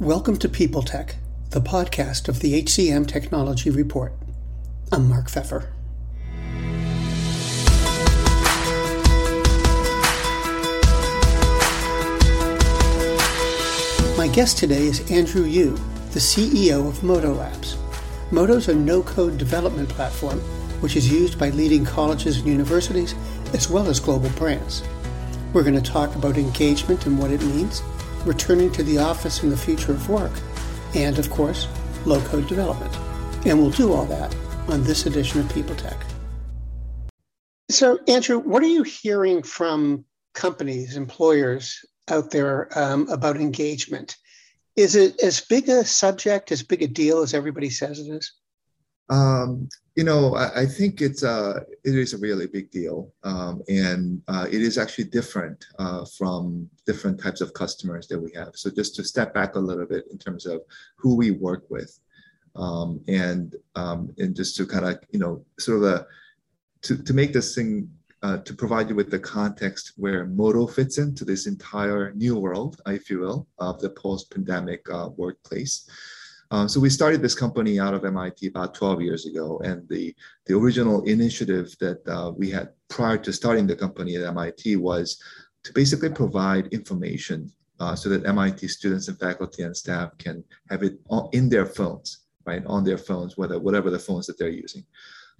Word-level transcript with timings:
Welcome 0.00 0.36
to 0.36 0.48
People 0.48 0.82
Tech, 0.82 1.16
the 1.50 1.60
podcast 1.60 2.28
of 2.28 2.38
the 2.38 2.62
HCM 2.62 3.08
Technology 3.08 3.68
Report. 3.68 4.12
I'm 4.92 5.08
Mark 5.08 5.26
Feffer. 5.26 5.72
My 14.16 14.28
guest 14.28 14.58
today 14.58 14.86
is 14.86 15.10
Andrew 15.10 15.42
Yu, 15.42 15.72
the 16.12 16.20
CEO 16.20 16.88
of 16.88 17.02
Modo 17.02 17.34
Labs. 17.34 17.76
Modo 18.30 18.54
is 18.54 18.68
a 18.68 18.76
no 18.76 19.02
code 19.02 19.36
development 19.36 19.88
platform 19.88 20.38
which 20.80 20.94
is 20.94 21.10
used 21.10 21.40
by 21.40 21.50
leading 21.50 21.84
colleges 21.84 22.36
and 22.36 22.46
universities 22.46 23.16
as 23.52 23.68
well 23.68 23.88
as 23.88 23.98
global 23.98 24.30
brands. 24.30 24.84
We're 25.52 25.64
going 25.64 25.74
to 25.74 25.82
talk 25.82 26.14
about 26.14 26.38
engagement 26.38 27.04
and 27.06 27.18
what 27.18 27.32
it 27.32 27.42
means 27.42 27.82
returning 28.24 28.70
to 28.72 28.82
the 28.82 28.98
office 28.98 29.42
and 29.42 29.52
the 29.52 29.56
future 29.56 29.92
of 29.92 30.08
work, 30.08 30.32
and 30.94 31.18
of 31.18 31.30
course, 31.30 31.68
low 32.04 32.20
code 32.22 32.46
development. 32.48 32.96
And 33.46 33.58
we'll 33.58 33.70
do 33.70 33.92
all 33.92 34.04
that 34.06 34.34
on 34.68 34.82
this 34.84 35.06
edition 35.06 35.40
of 35.40 35.52
People 35.52 35.74
Tech. 35.76 35.98
So, 37.70 37.98
Andrew, 38.08 38.38
what 38.38 38.62
are 38.62 38.68
you 38.68 38.82
hearing 38.82 39.42
from 39.42 40.04
companies, 40.34 40.96
employers 40.96 41.84
out 42.08 42.30
there 42.30 42.68
um, 42.78 43.08
about 43.08 43.36
engagement? 43.36 44.16
Is 44.76 44.96
it 44.96 45.20
as 45.22 45.40
big 45.40 45.68
a 45.68 45.84
subject, 45.84 46.52
as 46.52 46.62
big 46.62 46.82
a 46.82 46.86
deal 46.86 47.20
as 47.20 47.34
everybody 47.34 47.68
says 47.68 47.98
it 47.98 48.10
is? 48.10 48.32
Um, 49.10 49.68
you 49.96 50.04
know, 50.04 50.36
I, 50.36 50.60
I, 50.60 50.66
think 50.66 51.00
it's 51.00 51.24
uh, 51.24 51.60
it 51.82 51.94
is 51.96 52.14
a 52.14 52.18
really 52.18 52.46
big 52.46 52.70
deal, 52.70 53.10
um, 53.24 53.62
and 53.68 54.22
uh, 54.28 54.46
it 54.48 54.62
is 54.62 54.78
actually 54.78 55.04
different 55.04 55.66
uh, 55.78 56.04
from 56.04 56.68
different 56.86 57.20
types 57.20 57.40
of 57.40 57.52
customers 57.54 58.06
that 58.08 58.20
we 58.20 58.30
have. 58.34 58.50
So 58.54 58.70
just 58.70 58.94
to 58.96 59.04
step 59.04 59.34
back 59.34 59.54
a 59.54 59.58
little 59.58 59.86
bit 59.86 60.04
in 60.12 60.18
terms 60.18 60.46
of 60.46 60.60
who 60.96 61.16
we 61.16 61.32
work 61.32 61.64
with, 61.68 61.98
um, 62.54 63.00
and 63.08 63.56
um, 63.74 64.14
and 64.18 64.36
just 64.36 64.56
to 64.56 64.66
kind 64.66 64.84
of 64.84 65.00
you 65.10 65.18
know 65.18 65.44
sort 65.58 65.78
of 65.78 65.84
a 65.84 66.06
to 66.82 67.02
to 67.02 67.14
make 67.14 67.32
this 67.32 67.54
thing 67.54 67.90
uh, 68.22 68.38
to 68.38 68.54
provide 68.54 68.88
you 68.88 68.94
with 68.94 69.10
the 69.10 69.18
context 69.18 69.92
where 69.96 70.26
Modo 70.26 70.66
fits 70.66 70.98
into 70.98 71.24
this 71.24 71.46
entire 71.46 72.12
new 72.14 72.36
world, 72.36 72.80
if 72.86 73.10
you 73.10 73.20
will, 73.20 73.46
of 73.58 73.80
the 73.80 73.90
post-pandemic 73.90 74.86
uh, 74.92 75.08
workplace. 75.16 75.88
Uh, 76.50 76.66
so 76.66 76.80
we 76.80 76.88
started 76.88 77.20
this 77.20 77.34
company 77.34 77.78
out 77.78 77.92
of 77.92 78.04
MIT 78.04 78.46
about 78.46 78.74
12 78.74 79.02
years 79.02 79.26
ago, 79.26 79.60
and 79.64 79.86
the 79.88 80.14
the 80.46 80.56
original 80.56 81.02
initiative 81.04 81.76
that 81.78 82.06
uh, 82.08 82.32
we 82.36 82.50
had 82.50 82.70
prior 82.88 83.18
to 83.18 83.32
starting 83.32 83.66
the 83.66 83.76
company 83.76 84.16
at 84.16 84.26
MIT 84.26 84.76
was 84.76 85.20
to 85.64 85.72
basically 85.72 86.08
provide 86.08 86.68
information 86.68 87.52
uh, 87.80 87.94
so 87.94 88.08
that 88.08 88.26
MIT 88.26 88.66
students 88.68 89.08
and 89.08 89.18
faculty 89.18 89.62
and 89.62 89.76
staff 89.76 90.16
can 90.18 90.42
have 90.70 90.82
it 90.82 90.98
in 91.32 91.48
their 91.48 91.66
phones, 91.66 92.20
right, 92.46 92.64
on 92.66 92.82
their 92.82 92.98
phones, 92.98 93.36
whether 93.36 93.58
whatever 93.58 93.90
the 93.90 93.98
phones 93.98 94.26
that 94.26 94.38
they're 94.38 94.48
using. 94.48 94.84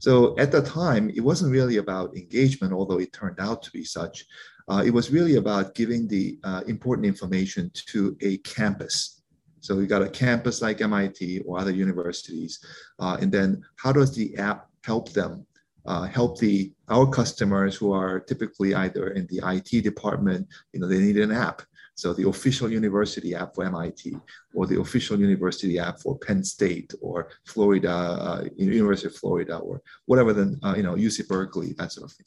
So 0.01 0.39
at 0.39 0.53
the 0.53 0.62
time, 0.62 1.11
it 1.11 1.20
wasn't 1.20 1.53
really 1.53 1.79
about 1.79 2.17
engagement, 2.17 2.73
although 2.73 3.01
it 3.01 3.12
turned 3.12 3.41
out 3.41 3.62
to 3.62 3.70
be 3.70 3.83
such. 3.83 4.27
Uh, 4.69 4.83
it 4.84 4.91
was 4.91 5.11
really 5.11 5.36
about 5.36 5.75
giving 5.75 6.06
the 6.06 6.39
uh, 6.45 6.62
important 6.69 7.06
information 7.06 7.70
to 7.75 8.17
a 8.20 8.36
campus 8.39 9.23
so 9.61 9.77
we 9.77 9.87
got 9.87 10.03
a 10.03 10.09
campus 10.09 10.62
like 10.62 10.81
MIT 10.81 11.41
or 11.47 11.59
other 11.59 11.70
universities, 11.70 12.64
uh, 12.98 13.17
and 13.20 13.31
then 13.31 13.62
how 13.77 13.92
does 13.92 14.14
the 14.14 14.37
app 14.37 14.69
help 14.84 15.12
them? 15.12 15.45
Uh, 15.87 16.03
help 16.03 16.39
the 16.39 16.70
our 16.91 17.06
customers 17.06 17.75
who 17.75 17.92
are 17.92 18.20
typically 18.20 18.75
either 18.75 19.09
in 19.12 19.27
the 19.29 19.41
IT 19.42 19.83
department, 19.83 20.47
you 20.73 20.81
know, 20.81 20.86
they 20.86 20.98
need 20.98 21.17
an 21.17 21.33
app. 21.33 21.62
So 21.95 22.12
the 22.12 22.29
official 22.29 22.70
university 22.70 23.34
app 23.34 23.55
for 23.56 23.64
MIT, 23.64 24.17
or 24.55 24.67
the 24.67 24.81
official 24.81 25.19
university 25.19 25.81
app 25.81 25.98
for 25.98 26.17
Penn 26.19 26.45
State, 26.45 26.95
or 27.01 27.31
Florida, 27.45 27.91
uh, 27.91 28.45
University 28.56 29.09
of 29.09 29.17
Florida, 29.17 29.56
or 29.56 29.83
whatever. 30.06 30.33
Then 30.33 30.61
uh, 30.62 30.75
you 30.77 30.84
know, 30.84 30.95
UC 30.95 31.27
Berkeley, 31.27 31.73
that 31.79 31.91
sort 31.91 32.11
of 32.11 32.17
thing. 32.17 32.27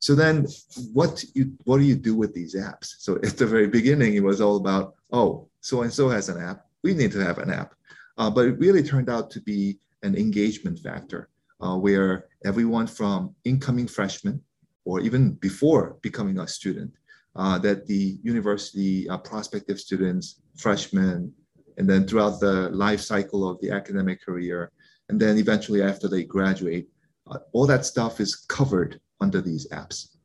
So 0.00 0.14
then, 0.14 0.46
what 0.92 1.24
you 1.34 1.52
what 1.64 1.78
do 1.78 1.84
you 1.84 1.96
do 1.96 2.14
with 2.14 2.32
these 2.32 2.54
apps? 2.54 2.94
So 2.98 3.16
at 3.16 3.36
the 3.36 3.46
very 3.46 3.66
beginning, 3.66 4.14
it 4.14 4.22
was 4.22 4.40
all 4.40 4.56
about 4.56 4.94
oh, 5.12 5.48
so 5.60 5.82
and 5.82 5.92
so 5.92 6.08
has 6.08 6.28
an 6.28 6.40
app. 6.40 6.66
We 6.82 6.94
need 6.94 7.12
to 7.12 7.24
have 7.24 7.38
an 7.38 7.50
app. 7.50 7.74
Uh, 8.16 8.30
but 8.30 8.46
it 8.46 8.58
really 8.58 8.82
turned 8.82 9.10
out 9.10 9.30
to 9.30 9.40
be 9.40 9.78
an 10.02 10.16
engagement 10.16 10.78
factor 10.78 11.28
uh, 11.60 11.76
where 11.76 12.26
everyone 12.44 12.86
from 12.86 13.34
incoming 13.44 13.88
freshmen 13.88 14.40
or 14.84 15.00
even 15.00 15.32
before 15.32 15.98
becoming 16.00 16.38
a 16.38 16.48
student, 16.48 16.90
uh, 17.36 17.58
that 17.58 17.86
the 17.86 18.18
university 18.22 19.08
uh, 19.10 19.18
prospective 19.18 19.78
students, 19.78 20.40
freshmen, 20.56 21.32
and 21.76 21.88
then 21.88 22.06
throughout 22.06 22.40
the 22.40 22.70
life 22.70 23.00
cycle 23.00 23.48
of 23.48 23.60
the 23.60 23.70
academic 23.70 24.24
career, 24.24 24.72
and 25.10 25.20
then 25.20 25.36
eventually 25.36 25.82
after 25.82 26.08
they 26.08 26.24
graduate, 26.24 26.88
uh, 27.30 27.38
all 27.52 27.66
that 27.66 27.84
stuff 27.84 28.18
is 28.18 28.34
covered 28.34 28.98
under 29.20 29.40
these 29.40 29.68
apps. 29.70 30.16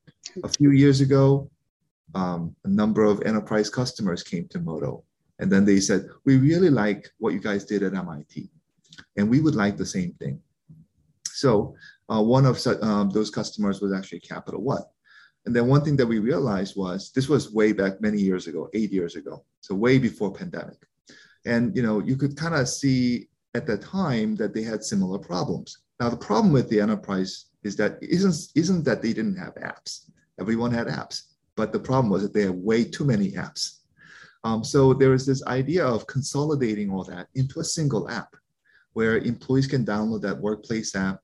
A 0.44 0.50
few 0.50 0.72
years 0.72 1.02
ago, 1.02 1.50
um, 2.16 2.56
a 2.64 2.70
number 2.70 3.04
of 3.04 3.22
enterprise 3.24 3.70
customers 3.70 4.24
came 4.24 4.48
to 4.50 4.60
Modo 4.60 5.04
and 5.40 5.52
then 5.52 5.66
they 5.66 5.80
said, 5.80 6.08
we 6.26 6.38
really 6.38 6.70
like 6.70 7.10
what 7.18 7.34
you 7.34 7.40
guys 7.40 7.66
did 7.66 7.84
at 7.84 7.94
MIT, 7.94 8.50
and 9.18 9.30
we 9.30 9.42
would 9.42 9.56
like 9.56 9.78
the 9.78 9.86
same 9.86 10.14
thing. 10.14 10.40
So 11.26 11.76
uh, 12.08 12.22
one 12.22 12.46
of 12.46 12.66
um, 12.82 13.10
those 13.10 13.30
customers 13.30 13.82
was 13.82 13.94
actually 13.94 14.20
Capital 14.22 14.62
One. 14.62 14.84
And 15.46 15.54
then 15.54 15.68
one 15.68 15.84
thing 15.84 15.98
that 15.98 16.08
we 16.08 16.20
realized 16.20 16.78
was 16.78 17.12
this 17.12 17.28
was 17.28 17.52
way 17.52 17.74
back 17.74 18.00
many 18.00 18.22
years 18.22 18.48
ago, 18.48 18.70
eight 18.74 18.92
years 18.92 19.16
ago, 19.16 19.44
so 19.60 19.76
way 19.76 19.98
before 19.98 20.32
pandemic. 20.32 20.78
And 21.46 21.76
you 21.76 21.84
know, 21.84 22.00
you 22.00 22.16
could 22.16 22.38
kind 22.38 22.56
of 22.56 22.70
see 22.70 23.28
at 23.54 23.68
the 23.68 23.78
time 23.78 24.36
that 24.38 24.54
they 24.54 24.64
had 24.64 24.84
similar 24.84 25.20
problems. 25.20 25.80
Now 26.00 26.10
the 26.10 26.16
problem 26.16 26.54
with 26.54 26.70
the 26.70 26.80
enterprise 26.80 27.48
is 27.64 27.76
that 27.78 27.98
isn't 28.02 28.52
isn't 28.56 28.84
that 28.84 29.02
they 29.02 29.14
didn't 29.14 29.38
have 29.38 29.56
apps. 29.56 30.10
Everyone 30.40 30.72
had 30.72 30.88
apps, 30.88 31.24
but 31.56 31.72
the 31.72 31.80
problem 31.80 32.10
was 32.10 32.22
that 32.24 32.34
they 32.34 32.44
had 32.44 32.56
way 32.56 32.84
too 32.84 33.06
many 33.06 33.32
apps. 33.32 33.80
Um, 34.44 34.64
so 34.64 34.94
there 34.94 35.14
is 35.14 35.26
this 35.26 35.46
idea 35.46 35.86
of 35.86 36.08
consolidating 36.08 36.92
all 36.92 37.04
that 37.06 37.28
into 37.36 37.60
a 37.60 37.64
single 37.64 38.10
app 38.10 38.36
where 38.94 39.18
employees 39.18 39.68
can 39.68 39.86
download 39.86 40.22
that 40.22 40.38
workplace 40.38 40.96
app 40.96 41.20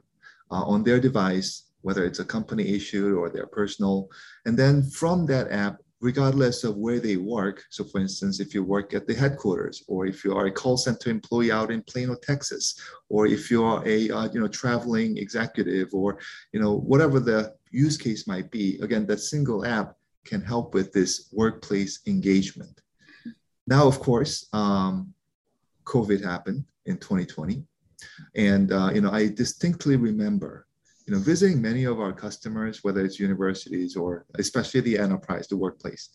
uh, 0.52 0.64
on 0.64 0.84
their 0.84 1.00
device, 1.00 1.72
whether 1.82 2.06
it's 2.06 2.20
a 2.20 2.26
company 2.26 2.74
issued 2.74 3.14
or 3.14 3.30
their 3.30 3.48
personal. 3.48 4.10
And 4.46 4.58
then 4.58 4.84
from 4.84 5.26
that 5.28 5.52
app, 5.52 5.78
regardless 6.02 6.64
of 6.64 6.78
where 6.78 7.00
they 7.00 7.18
work. 7.18 7.64
So 7.70 7.84
for 7.84 8.00
instance, 8.00 8.40
if 8.40 8.54
you 8.54 8.64
work 8.64 8.94
at 8.94 9.06
the 9.06 9.14
headquarters, 9.14 9.84
or 9.88 10.06
if 10.06 10.24
you 10.24 10.36
are 10.36 10.46
a 10.46 10.52
call 10.52 10.78
center 10.78 11.10
employee 11.10 11.52
out 11.52 11.72
in 11.72 11.82
Plano, 11.84 12.16
Texas, 12.16 12.80
or 13.10 13.28
if 13.28 13.52
you 13.52 13.64
are 13.64 13.86
a 13.86 14.09
uh, 14.09 14.30
you 14.34 14.40
know 14.40 14.48
traveling 14.48 15.18
executive, 15.18 15.90
or 15.94 16.20
you 16.54 16.59
know 16.59 16.74
whatever 16.74 17.20
the 17.20 17.54
use 17.72 17.98
case 17.98 18.28
might 18.28 18.50
be, 18.50 18.80
again, 18.82 19.06
that 19.08 19.20
single 19.20 19.66
app 19.66 19.96
can 20.26 20.42
help 20.42 20.74
with 20.74 20.92
this 20.94 21.30
workplace 21.32 22.00
engagement. 22.08 22.82
Now, 23.68 23.88
of 23.88 24.00
course, 24.00 24.48
um, 24.54 25.14
COVID 25.86 26.24
happened 26.24 26.66
in 26.86 26.98
2020. 26.98 27.64
And, 28.36 28.72
uh, 28.72 28.92
you 28.94 29.02
know, 29.02 29.12
I 29.12 29.28
distinctly 29.28 29.96
remember, 29.96 30.68
you 31.09 31.16
know, 31.16 31.22
visiting 31.22 31.59
many 31.59 31.86
of 31.86 32.00
our 32.00 32.14
customers, 32.14 32.84
whether 32.84 33.03
it's 33.03 33.20
universities 33.20 33.96
or 33.96 34.28
especially 34.38 34.81
the 34.81 35.00
enterprise, 35.00 35.47
the 35.47 35.58
workplace. 35.58 36.09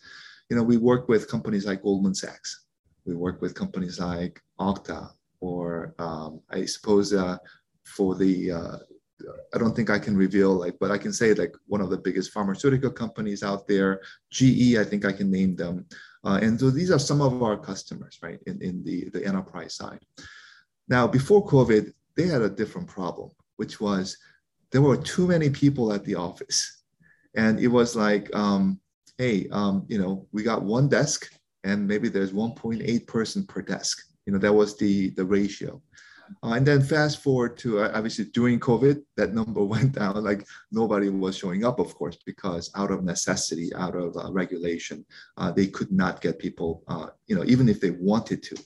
You 0.48 0.56
know, 0.56 0.62
we 0.62 0.76
work 0.76 1.08
with 1.08 1.28
companies 1.28 1.66
like 1.66 1.82
Goldman 1.82 2.14
Sachs. 2.14 2.66
We 3.04 3.16
work 3.16 3.42
with 3.42 3.56
companies 3.56 3.98
like 3.98 4.40
Okta, 4.60 5.10
or 5.40 5.96
um, 5.98 6.42
I 6.48 6.64
suppose 6.66 7.12
uh, 7.12 7.38
for 7.82 8.14
the 8.14 8.52
uh, 8.52 8.76
I 9.52 9.58
don't 9.58 9.74
think 9.74 9.90
I 9.90 9.98
can 9.98 10.16
reveal 10.16 10.54
like, 10.54 10.76
but 10.78 10.92
I 10.92 10.98
can 10.98 11.12
say 11.12 11.34
like 11.34 11.56
one 11.66 11.80
of 11.80 11.90
the 11.90 11.98
biggest 11.98 12.30
pharmaceutical 12.30 12.92
companies 12.92 13.42
out 13.42 13.66
there, 13.66 14.00
GE, 14.30 14.76
I 14.76 14.84
think 14.84 15.04
I 15.04 15.12
can 15.12 15.28
name 15.28 15.56
them. 15.56 15.86
Uh, 16.22 16.38
and 16.40 16.58
so 16.58 16.70
these 16.70 16.92
are 16.92 17.00
some 17.00 17.20
of 17.20 17.42
our 17.42 17.56
customers, 17.56 18.20
right, 18.22 18.38
in, 18.46 18.62
in 18.62 18.84
the, 18.84 19.10
the 19.10 19.26
enterprise 19.26 19.74
side. 19.74 20.04
Now, 20.88 21.08
before 21.08 21.44
COVID, 21.44 21.92
they 22.16 22.28
had 22.28 22.42
a 22.42 22.48
different 22.48 22.86
problem, 22.86 23.30
which 23.56 23.80
was 23.80 24.16
there 24.70 24.82
were 24.82 24.96
too 24.96 25.26
many 25.26 25.50
people 25.50 25.92
at 25.92 26.04
the 26.04 26.14
office. 26.14 26.82
And 27.36 27.58
it 27.58 27.68
was 27.68 27.96
like, 27.96 28.34
um, 28.34 28.80
hey, 29.18 29.48
um, 29.50 29.84
you 29.88 29.98
know, 29.98 30.26
we 30.32 30.42
got 30.42 30.62
one 30.62 30.88
desk 30.88 31.32
and 31.64 31.86
maybe 31.86 32.08
there's 32.08 32.32
1.8 32.32 33.06
person 33.06 33.46
per 33.46 33.62
desk. 33.62 33.98
You 34.26 34.32
know, 34.32 34.38
that 34.38 34.52
was 34.52 34.76
the, 34.76 35.10
the 35.10 35.24
ratio. 35.24 35.82
Uh, 36.42 36.52
and 36.52 36.66
then 36.66 36.82
fast 36.82 37.22
forward 37.22 37.56
to 37.58 37.80
uh, 37.80 37.92
obviously 37.94 38.24
during 38.26 38.58
COVID, 38.58 39.02
that 39.16 39.34
number 39.34 39.64
went 39.74 39.92
down. 39.92 40.22
Like 40.22 40.46
nobody 40.72 41.08
was 41.08 41.36
showing 41.36 41.64
up, 41.64 41.78
of 41.78 41.94
course, 41.94 42.18
because 42.24 42.70
out 42.74 42.90
of 42.90 43.04
necessity, 43.04 43.74
out 43.74 43.94
of 43.94 44.16
uh, 44.16 44.32
regulation, 44.32 45.04
uh, 45.36 45.50
they 45.50 45.66
could 45.66 45.92
not 45.92 46.20
get 46.20 46.38
people, 46.38 46.82
uh, 46.88 47.08
you 47.26 47.36
know, 47.36 47.44
even 47.44 47.68
if 47.68 47.80
they 47.80 47.90
wanted 47.90 48.42
to. 48.44 48.56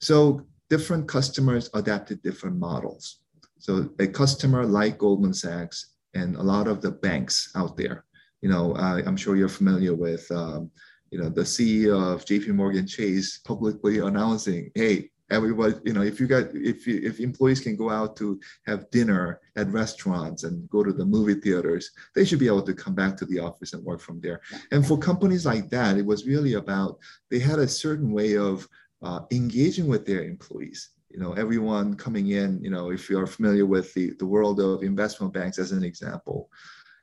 So 0.00 0.46
different 0.68 1.08
customers 1.08 1.70
adapted 1.74 2.22
different 2.22 2.56
models. 2.56 3.20
So 3.64 3.88
a 3.98 4.06
customer 4.06 4.66
like 4.66 4.98
Goldman 4.98 5.32
Sachs 5.32 5.94
and 6.12 6.36
a 6.36 6.42
lot 6.42 6.68
of 6.68 6.82
the 6.82 6.90
banks 6.90 7.50
out 7.56 7.78
there, 7.78 8.04
you 8.42 8.50
know, 8.50 8.76
I'm 8.76 9.16
sure 9.16 9.36
you're 9.36 9.48
familiar 9.48 9.94
with. 9.94 10.30
Um, 10.30 10.70
you 11.10 11.18
know, 11.18 11.30
the 11.30 11.44
CEO 11.44 12.12
of 12.12 12.26
JP 12.26 12.48
Morgan 12.48 12.86
Chase 12.86 13.38
publicly 13.38 14.00
announcing, 14.00 14.70
hey, 14.74 15.08
everybody, 15.30 15.76
you 15.82 15.94
know, 15.94 16.02
if 16.02 16.20
you 16.20 16.26
got 16.26 16.48
if 16.52 16.86
you, 16.86 17.00
if 17.02 17.20
employees 17.20 17.62
can 17.62 17.74
go 17.74 17.88
out 17.88 18.16
to 18.16 18.38
have 18.66 18.90
dinner 18.90 19.40
at 19.56 19.72
restaurants 19.72 20.44
and 20.44 20.68
go 20.68 20.84
to 20.84 20.92
the 20.92 21.06
movie 21.06 21.40
theaters, 21.40 21.90
they 22.14 22.26
should 22.26 22.40
be 22.40 22.48
able 22.48 22.64
to 22.64 22.74
come 22.74 22.94
back 22.94 23.16
to 23.16 23.24
the 23.24 23.38
office 23.38 23.72
and 23.72 23.82
work 23.82 24.00
from 24.02 24.20
there. 24.20 24.42
And 24.72 24.86
for 24.86 24.98
companies 24.98 25.46
like 25.46 25.70
that, 25.70 25.96
it 25.96 26.04
was 26.04 26.26
really 26.26 26.52
about 26.52 26.98
they 27.30 27.38
had 27.38 27.60
a 27.60 27.66
certain 27.66 28.12
way 28.12 28.36
of 28.36 28.68
uh, 29.00 29.20
engaging 29.30 29.86
with 29.86 30.04
their 30.04 30.22
employees 30.22 30.90
you 31.14 31.20
know 31.20 31.32
everyone 31.34 31.94
coming 31.94 32.30
in 32.30 32.60
you 32.60 32.70
know 32.70 32.90
if 32.90 33.08
you're 33.08 33.26
familiar 33.26 33.64
with 33.64 33.94
the, 33.94 34.10
the 34.18 34.26
world 34.26 34.58
of 34.60 34.82
investment 34.82 35.32
banks 35.32 35.58
as 35.58 35.70
an 35.70 35.84
example 35.84 36.50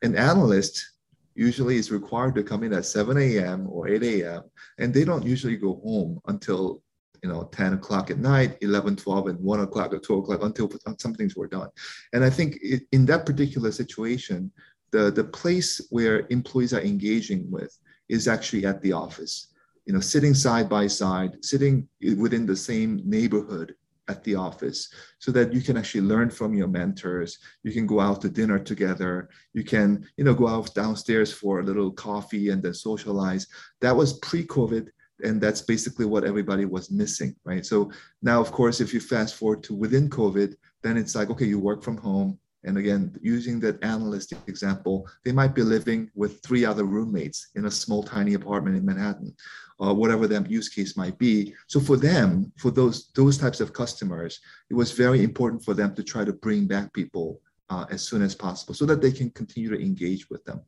an 0.02 0.16
analyst 0.18 0.86
usually 1.34 1.78
is 1.78 1.92
required 1.92 2.36
to 2.36 2.44
come 2.44 2.64
in 2.64 2.74
at 2.74 2.86
7 2.86 3.18
a.m 3.18 3.68
or 3.70 3.88
8 3.88 4.04
a.m 4.04 4.44
and 4.80 4.94
they 4.94 5.06
don't 5.06 5.26
usually 5.26 5.56
go 5.56 5.80
home 5.86 6.20
until 6.28 6.84
you 7.24 7.30
know 7.30 7.46
10 7.54 7.74
o'clock 7.74 8.12
at 8.12 8.18
night 8.18 8.58
11 8.60 8.98
12 8.98 9.28
and 9.28 9.40
1 9.40 9.60
o'clock 9.62 9.94
or 9.94 10.00
12 10.00 10.24
o'clock 10.24 10.44
until 10.44 10.70
some 10.98 11.14
things 11.14 11.38
were 11.38 11.48
done. 11.48 11.70
And 12.12 12.24
i 12.26 12.30
think 12.30 12.58
it, 12.62 12.84
in 12.92 13.06
that 13.06 13.26
particular 13.26 13.72
situation 13.72 14.52
the, 14.92 15.10
the 15.10 15.24
place 15.24 15.80
where 15.90 16.28
employees 16.30 16.74
are 16.74 16.82
engaging 16.82 17.50
with 17.50 17.74
is 18.10 18.28
actually 18.28 18.66
at 18.66 18.82
the 18.82 18.92
office 18.92 19.54
you 19.86 19.94
know 19.94 20.02
sitting 20.02 20.34
side 20.34 20.68
by 20.68 20.86
side 20.88 21.38
sitting 21.42 21.88
within 22.18 22.46
the 22.46 22.58
same 22.58 23.02
neighborhood 23.06 23.74
at 24.12 24.24
the 24.24 24.36
office 24.36 24.80
so 25.20 25.30
that 25.32 25.54
you 25.54 25.62
can 25.62 25.78
actually 25.78 26.06
learn 26.14 26.30
from 26.30 26.54
your 26.54 26.68
mentors. 26.68 27.40
You 27.64 27.72
can 27.78 27.88
go 27.88 28.00
out 28.00 28.20
to 28.22 28.30
dinner 28.30 28.60
together. 28.60 29.30
You 29.54 29.64
can 29.74 29.88
you 30.18 30.24
know 30.26 30.36
go 30.42 30.48
out 30.48 30.76
downstairs 30.76 31.32
for 31.42 31.54
a 31.60 31.68
little 31.70 31.92
coffee 31.92 32.50
and 32.50 32.62
then 32.62 32.74
socialize. 32.74 33.44
That 33.82 33.96
was 33.96 34.20
pre-covid 34.20 34.86
and 35.24 35.40
that's 35.40 35.62
basically 35.74 36.06
what 36.06 36.24
everybody 36.32 36.66
was 36.66 36.92
missing 37.02 37.36
right? 37.44 37.66
So 37.66 37.92
now 38.22 38.40
of 38.42 38.52
course 38.52 38.78
if 38.82 38.94
you 38.94 39.00
fast 39.00 39.36
forward 39.36 39.62
to 39.64 39.74
within 39.84 40.10
covid 40.10 40.56
then 40.84 40.98
it's 40.98 41.16
like 41.18 41.30
okay 41.30 41.50
you 41.54 41.60
work 41.60 41.82
from 41.84 41.98
home 41.98 42.40
and 42.64 42.78
again 42.78 43.16
using 43.22 43.60
that 43.60 43.84
analyst 43.84 44.34
example 44.48 45.08
they 45.26 45.32
might 45.32 45.56
be 45.56 45.64
living 45.64 46.10
with 46.16 46.42
three 46.44 46.64
other 46.66 46.84
roommates 46.84 47.50
in 47.56 47.66
a 47.66 47.72
small 47.72 48.04
tiny 48.04 48.34
apartment 48.34 48.76
in 48.76 48.86
manhattan 48.86 49.34
uh, 49.82 49.94
whatever 49.94 50.28
that 50.28 50.50
use 50.50 50.70
case 50.70 50.96
might 50.96 51.18
be. 51.18 51.54
So 51.68 51.80
for 51.80 51.98
them, 51.98 52.52
for 52.58 52.72
those 52.72 53.12
those 53.16 53.38
types 53.38 53.60
of 53.62 53.74
customers, 53.74 54.40
it 54.70 54.76
was 54.76 54.92
very 54.92 55.24
important 55.24 55.66
for 55.66 55.74
them 55.74 55.96
to 55.96 56.04
try 56.04 56.24
to 56.24 56.34
bring 56.34 56.68
back 56.68 56.94
people 56.94 57.42
uh, 57.70 57.86
as 57.90 58.04
soon 58.04 58.22
as 58.22 58.36
possible 58.36 58.74
so 58.74 58.86
that 58.86 59.02
they 59.02 59.12
can 59.12 59.32
continue 59.32 59.70
to 59.70 59.84
engage 59.84 60.30
with 60.30 60.44
them. 60.46 60.62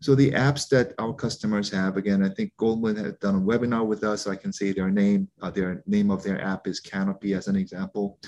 So 0.00 0.14
the 0.14 0.30
apps 0.32 0.68
that 0.68 0.92
our 0.98 1.14
customers 1.14 1.70
have, 1.70 1.96
again, 1.96 2.22
I 2.22 2.28
think 2.28 2.52
Goldman 2.58 2.96
had 2.96 3.18
done 3.18 3.36
a 3.36 3.40
webinar 3.40 3.86
with 3.86 4.04
us. 4.04 4.22
So 4.22 4.30
I 4.30 4.36
can 4.36 4.52
say 4.52 4.72
their 4.72 4.90
name, 4.90 5.28
uh, 5.40 5.50
their 5.50 5.82
name 5.86 6.10
of 6.10 6.22
their 6.22 6.40
app 6.40 6.66
is 6.66 6.80
Canopy 6.80 7.32
as 7.32 7.48
an 7.48 7.56
example. 7.56 8.18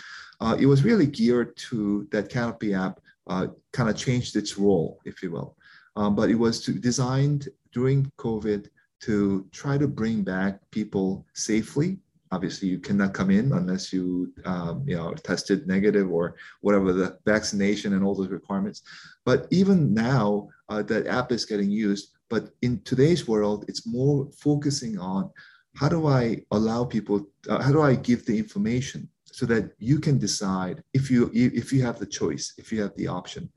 Uh, 0.40 0.56
it 0.58 0.66
was 0.66 0.84
really 0.84 1.06
geared 1.06 1.56
to 1.56 2.06
that 2.10 2.28
Canopy 2.28 2.74
app 2.74 3.00
uh, 3.26 3.48
kind 3.72 3.90
of 3.90 3.96
changed 3.96 4.36
its 4.36 4.56
role, 4.58 5.00
if 5.04 5.22
you 5.22 5.30
will. 5.30 5.56
Um, 5.96 6.14
but 6.14 6.30
it 6.30 6.36
was 6.36 6.60
to, 6.64 6.72
designed 6.72 7.48
during 7.72 8.10
COVID 8.18 8.68
to 9.00 9.46
try 9.52 9.78
to 9.78 9.86
bring 9.86 10.22
back 10.22 10.60
people 10.70 11.26
safely. 11.34 11.98
Obviously, 12.30 12.68
you 12.68 12.78
cannot 12.78 13.14
come 13.14 13.30
in 13.30 13.52
unless 13.52 13.92
you, 13.92 14.32
um, 14.44 14.84
you 14.86 14.96
know, 14.96 15.12
tested 15.14 15.66
negative 15.66 16.10
or 16.10 16.36
whatever 16.60 16.92
the 16.92 17.18
vaccination 17.24 17.94
and 17.94 18.04
all 18.04 18.14
those 18.14 18.28
requirements. 18.28 18.82
But 19.24 19.46
even 19.50 19.94
now, 19.94 20.48
uh, 20.68 20.82
that 20.82 21.06
app 21.06 21.32
is 21.32 21.46
getting 21.46 21.70
used. 21.70 22.10
But 22.28 22.50
in 22.60 22.82
today's 22.82 23.26
world, 23.26 23.64
it's 23.68 23.86
more 23.86 24.28
focusing 24.36 24.98
on 24.98 25.30
how 25.76 25.88
do 25.88 26.06
I 26.06 26.42
allow 26.50 26.84
people, 26.84 27.26
uh, 27.48 27.62
how 27.62 27.72
do 27.72 27.80
I 27.80 27.94
give 27.94 28.26
the 28.26 28.36
information 28.36 29.08
so 29.38 29.46
that 29.46 29.70
you 29.78 30.00
can 30.00 30.18
decide 30.18 30.82
if 30.94 31.04
you 31.12 31.30
if 31.32 31.72
you 31.72 31.80
have 31.88 31.98
the 32.00 32.10
choice, 32.20 32.54
if 32.58 32.72
you 32.72 32.82
have 32.82 32.94
the 32.96 33.06
option 33.06 33.48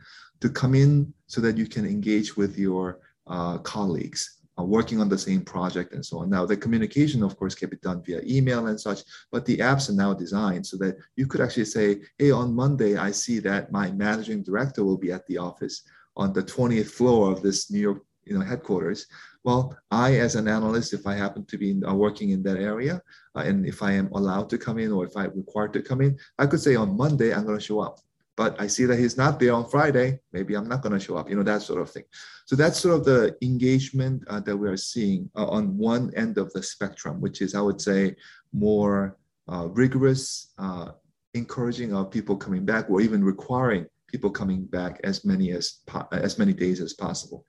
to 0.42 0.48
come 0.48 0.76
in 0.76 1.12
so 1.26 1.42
that 1.42 1.58
you 1.58 1.66
can 1.76 1.86
engage 1.86 2.38
with 2.38 2.54
your 2.56 3.00
uh, 3.26 3.58
colleagues 3.74 4.22
uh, 4.60 4.64
working 4.64 5.00
on 5.02 5.10
the 5.10 5.18
same 5.18 5.42
project 5.42 5.94
and 5.96 6.06
so 6.06 6.20
on. 6.20 6.30
Now, 6.30 6.46
the 6.46 6.64
communication, 6.66 7.24
of 7.24 7.36
course, 7.36 7.56
can 7.56 7.70
be 7.70 7.78
done 7.78 8.04
via 8.06 8.22
email 8.36 8.68
and 8.68 8.80
such, 8.80 9.00
but 9.32 9.44
the 9.46 9.58
apps 9.58 9.90
are 9.90 10.00
now 10.06 10.14
designed 10.14 10.68
so 10.68 10.78
that 10.78 10.98
you 11.16 11.26
could 11.26 11.42
actually 11.42 11.70
say, 11.78 12.02
hey, 12.20 12.30
on 12.30 12.54
Monday, 12.64 12.98
I 12.98 13.10
see 13.10 13.40
that 13.40 13.72
my 13.72 13.90
managing 13.92 14.44
director 14.44 14.84
will 14.84 15.02
be 15.06 15.12
at 15.12 15.26
the 15.26 15.40
office 15.40 15.82
on 16.16 16.32
the 16.32 16.44
20th 16.44 16.92
floor 16.92 17.32
of 17.32 17.42
this 17.42 17.72
New 17.72 17.84
York 17.88 18.04
you 18.24 18.38
know, 18.38 18.46
headquarters. 18.46 19.08
Well, 19.44 19.76
I, 19.90 20.18
as 20.18 20.36
an 20.36 20.48
analyst, 20.48 20.94
if 20.94 21.08
I 21.08 21.16
happen 21.16 21.46
to 21.46 21.58
be 21.58 21.82
uh, 21.84 21.94
working 21.94 22.30
in 22.30 22.44
that 22.44 22.58
area, 22.58 23.02
uh, 23.36 23.40
and 23.40 23.66
if 23.66 23.82
I 23.82 23.94
am 23.94 24.08
allowed 24.14 24.50
to 24.52 24.58
come 24.58 24.78
in 24.78 24.92
or 24.92 25.06
if 25.06 25.18
I'm 25.18 25.36
required 25.36 25.74
to 25.74 25.82
come 25.82 26.02
in, 26.02 26.18
I 26.38 26.46
could 26.46 26.62
say 26.62 26.76
on 26.76 26.96
Monday, 26.96 27.34
I'm 27.34 27.46
going 27.46 27.58
to 27.58 27.64
show 27.64 27.80
up 27.80 28.00
but 28.42 28.60
I 28.60 28.68
see 28.68 28.86
that 28.86 28.98
he's 28.98 29.18
not 29.18 29.40
there 29.40 29.54
on 29.54 29.70
Friday. 29.70 30.20
Maybe 30.32 30.56
I'm 30.56 30.68
not 30.68 30.82
going 30.82 30.98
to 30.98 31.06
show 31.06 31.16
up, 31.16 31.30
you 31.30 31.36
know, 31.36 31.44
that 31.44 31.62
sort 31.62 31.82
of 31.82 31.92
thing. 31.92 32.06
So 32.46 32.56
that's 32.56 32.80
sort 32.80 32.96
of 32.96 33.06
the 33.06 33.36
engagement 33.42 34.24
uh, 34.28 34.40
that 34.40 34.58
we 34.58 34.68
are 34.68 34.78
seeing 34.78 35.30
uh, 35.36 35.48
on 35.48 35.78
one 35.78 36.12
end 36.16 36.40
of 36.40 36.52
the 36.54 36.64
spectrum, 36.64 37.22
which 37.22 37.42
is, 37.42 37.54
I 37.54 37.62
would 37.62 37.80
say, 37.82 38.16
more 38.54 39.18
uh, 39.52 39.68
rigorous, 39.70 40.54
uh, 40.58 40.92
encouraging 41.34 41.94
of 41.94 42.10
people 42.10 42.36
coming 42.36 42.66
back, 42.66 42.90
or 42.90 43.02
even 43.02 43.24
requiring 43.24 43.86
people 44.08 44.32
coming 44.32 44.66
back 44.66 45.00
as 45.04 45.24
many 45.24 45.52
as 45.52 45.80
as 46.12 46.38
many 46.38 46.54
days 46.54 46.82
as 46.82 46.94
possible. 46.94 47.46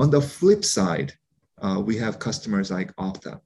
On 0.00 0.08
the 0.10 0.20
flip 0.20 0.64
side, 0.64 1.12
uh, 1.60 1.82
we 1.84 1.94
have 1.98 2.18
customers 2.18 2.70
like 2.70 2.96
Okta. 2.96 3.38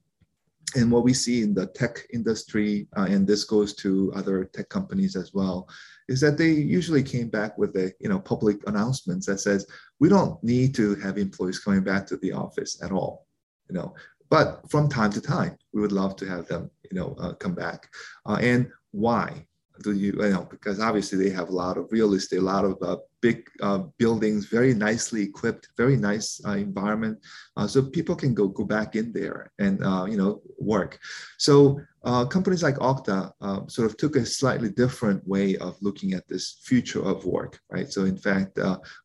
And 0.77 0.89
what 0.89 1.03
we 1.03 1.13
see 1.13 1.43
in 1.43 1.53
the 1.53 1.67
tech 1.67 2.07
industry, 2.13 2.87
uh, 2.97 3.07
and 3.09 3.27
this 3.27 3.43
goes 3.43 3.75
to 3.75 4.11
other 4.15 4.45
tech 4.45 4.69
companies 4.69 5.17
as 5.17 5.33
well, 5.33 5.67
is 6.07 6.21
that 6.21 6.37
they 6.37 6.51
usually 6.51 7.03
came 7.03 7.27
back 7.27 7.57
with 7.57 7.75
a 7.75 7.93
you 7.99 8.07
know 8.07 8.19
public 8.19 8.57
announcements 8.69 9.25
that 9.25 9.39
says 9.39 9.67
we 9.99 10.07
don't 10.07 10.41
need 10.43 10.73
to 10.75 10.95
have 10.95 11.17
employees 11.17 11.59
coming 11.59 11.83
back 11.83 12.07
to 12.07 12.17
the 12.17 12.31
office 12.31 12.81
at 12.81 12.91
all 12.91 13.27
you 13.69 13.75
know. 13.75 13.93
But 14.29 14.69
from 14.69 14.87
time 14.87 15.11
to 15.11 15.21
time 15.21 15.57
we 15.73 15.81
would 15.81 15.91
love 15.91 16.15
to 16.17 16.25
have 16.25 16.47
them 16.47 16.71
you 16.89 16.97
know 16.97 17.15
uh, 17.19 17.33
come 17.33 17.55
back. 17.55 17.89
Uh, 18.25 18.37
and 18.41 18.71
why 18.91 19.45
do 19.83 19.91
you, 19.91 20.13
you 20.13 20.29
know 20.29 20.47
because 20.49 20.79
obviously 20.79 21.17
they 21.17 21.29
have 21.29 21.49
a 21.49 21.51
lot 21.51 21.77
of 21.77 21.91
real 21.91 22.13
estate 22.13 22.37
a 22.37 22.41
lot 22.41 22.65
of 22.65 22.77
uh, 22.81 22.97
big 23.25 23.49
uh, 23.61 23.79
buildings 23.97 24.45
very 24.45 24.73
nicely 24.73 25.23
equipped 25.23 25.69
very 25.77 25.97
nice 25.97 26.39
uh, 26.45 26.51
environment. 26.51 27.17
Uh, 27.57 27.65
so 27.65 27.81
people 27.81 28.15
can 28.15 28.33
go 28.35 28.47
go 28.47 28.63
back 28.63 28.95
in 28.95 29.11
there 29.11 29.51
and 29.57 29.83
uh, 29.83 30.05
you 30.11 30.17
know 30.17 30.41
work. 30.59 30.99
So 31.39 31.79
uh, 32.03 32.23
companies 32.25 32.61
like 32.61 32.75
Okta 32.75 33.19
sort 33.67 33.89
of 33.89 33.97
took 33.97 34.15
a 34.15 34.25
slightly 34.25 34.69
different 34.69 35.27
way 35.27 35.57
of 35.57 35.75
looking 35.81 36.13
at 36.13 36.27
this 36.27 36.45
future 36.67 37.03
of 37.11 37.25
work 37.25 37.59
right? 37.71 37.91
So 37.91 38.05
in 38.05 38.17
fact 38.17 38.59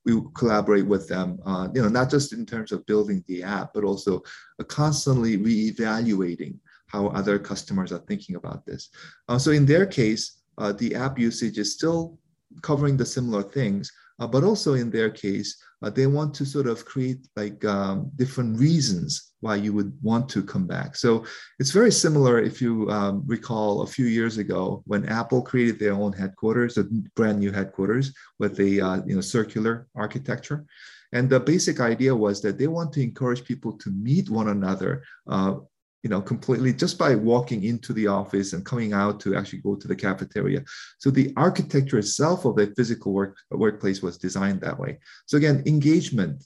we 0.04 0.12
collaborate 0.34 0.86
with 0.86 1.08
them 1.08 1.38
you 1.74 1.82
know 1.82 1.88
not 1.88 2.10
just 2.10 2.32
in 2.32 2.44
terms 2.44 2.72
of 2.72 2.84
building 2.86 3.24
the 3.26 3.42
app 3.42 3.68
but 3.74 3.84
also 3.84 4.22
constantly 4.68 5.38
reevaluating 5.38 6.58
how 6.92 7.06
other 7.20 7.38
customers 7.38 7.90
are 7.92 8.04
thinking 8.08 8.34
about 8.36 8.66
this. 8.66 8.90
So 9.38 9.52
in 9.52 9.64
their 9.64 9.86
case 9.86 10.39
uh, 10.58 10.72
the 10.72 10.94
app 10.94 11.18
usage 11.18 11.58
is 11.58 11.72
still 11.72 12.18
covering 12.62 12.96
the 12.96 13.06
similar 13.06 13.42
things, 13.42 13.90
uh, 14.18 14.26
but 14.26 14.44
also 14.44 14.74
in 14.74 14.90
their 14.90 15.10
case, 15.10 15.56
uh, 15.82 15.88
they 15.90 16.06
want 16.06 16.34
to 16.34 16.44
sort 16.44 16.66
of 16.66 16.84
create 16.84 17.26
like 17.36 17.64
um, 17.64 18.10
different 18.16 18.58
reasons 18.58 19.32
why 19.40 19.54
you 19.54 19.72
would 19.72 19.96
want 20.02 20.28
to 20.28 20.42
come 20.42 20.66
back. 20.66 20.94
So 20.94 21.24
it's 21.58 21.70
very 21.70 21.90
similar 21.90 22.38
if 22.38 22.60
you 22.60 22.90
um, 22.90 23.22
recall 23.26 23.80
a 23.80 23.86
few 23.86 24.04
years 24.04 24.36
ago 24.36 24.82
when 24.86 25.08
Apple 25.08 25.40
created 25.40 25.78
their 25.78 25.94
own 25.94 26.12
headquarters, 26.12 26.76
a 26.76 26.84
brand 27.16 27.38
new 27.38 27.50
headquarters 27.50 28.12
with 28.38 28.60
a 28.60 28.80
uh, 28.80 29.00
you 29.06 29.14
know 29.14 29.22
circular 29.22 29.88
architecture. 29.94 30.66
And 31.12 31.28
the 31.28 31.40
basic 31.40 31.80
idea 31.80 32.14
was 32.14 32.40
that 32.42 32.58
they 32.58 32.68
want 32.68 32.92
to 32.92 33.02
encourage 33.02 33.44
people 33.44 33.72
to 33.78 33.90
meet 33.90 34.30
one 34.30 34.48
another 34.48 35.02
uh, 35.26 35.54
you 36.02 36.10
know, 36.10 36.20
completely 36.20 36.72
just 36.72 36.98
by 36.98 37.14
walking 37.14 37.64
into 37.64 37.92
the 37.92 38.06
office 38.06 38.52
and 38.52 38.64
coming 38.64 38.92
out 38.92 39.20
to 39.20 39.36
actually 39.36 39.60
go 39.60 39.74
to 39.74 39.88
the 39.88 39.96
cafeteria. 39.96 40.62
So 40.98 41.10
the 41.10 41.32
architecture 41.36 41.98
itself 41.98 42.44
of 42.44 42.56
the 42.56 42.72
physical 42.76 43.12
work 43.12 43.36
workplace 43.50 44.02
was 44.02 44.16
designed 44.16 44.60
that 44.62 44.78
way. 44.78 44.98
So 45.26 45.36
again, 45.36 45.62
engagement, 45.66 46.44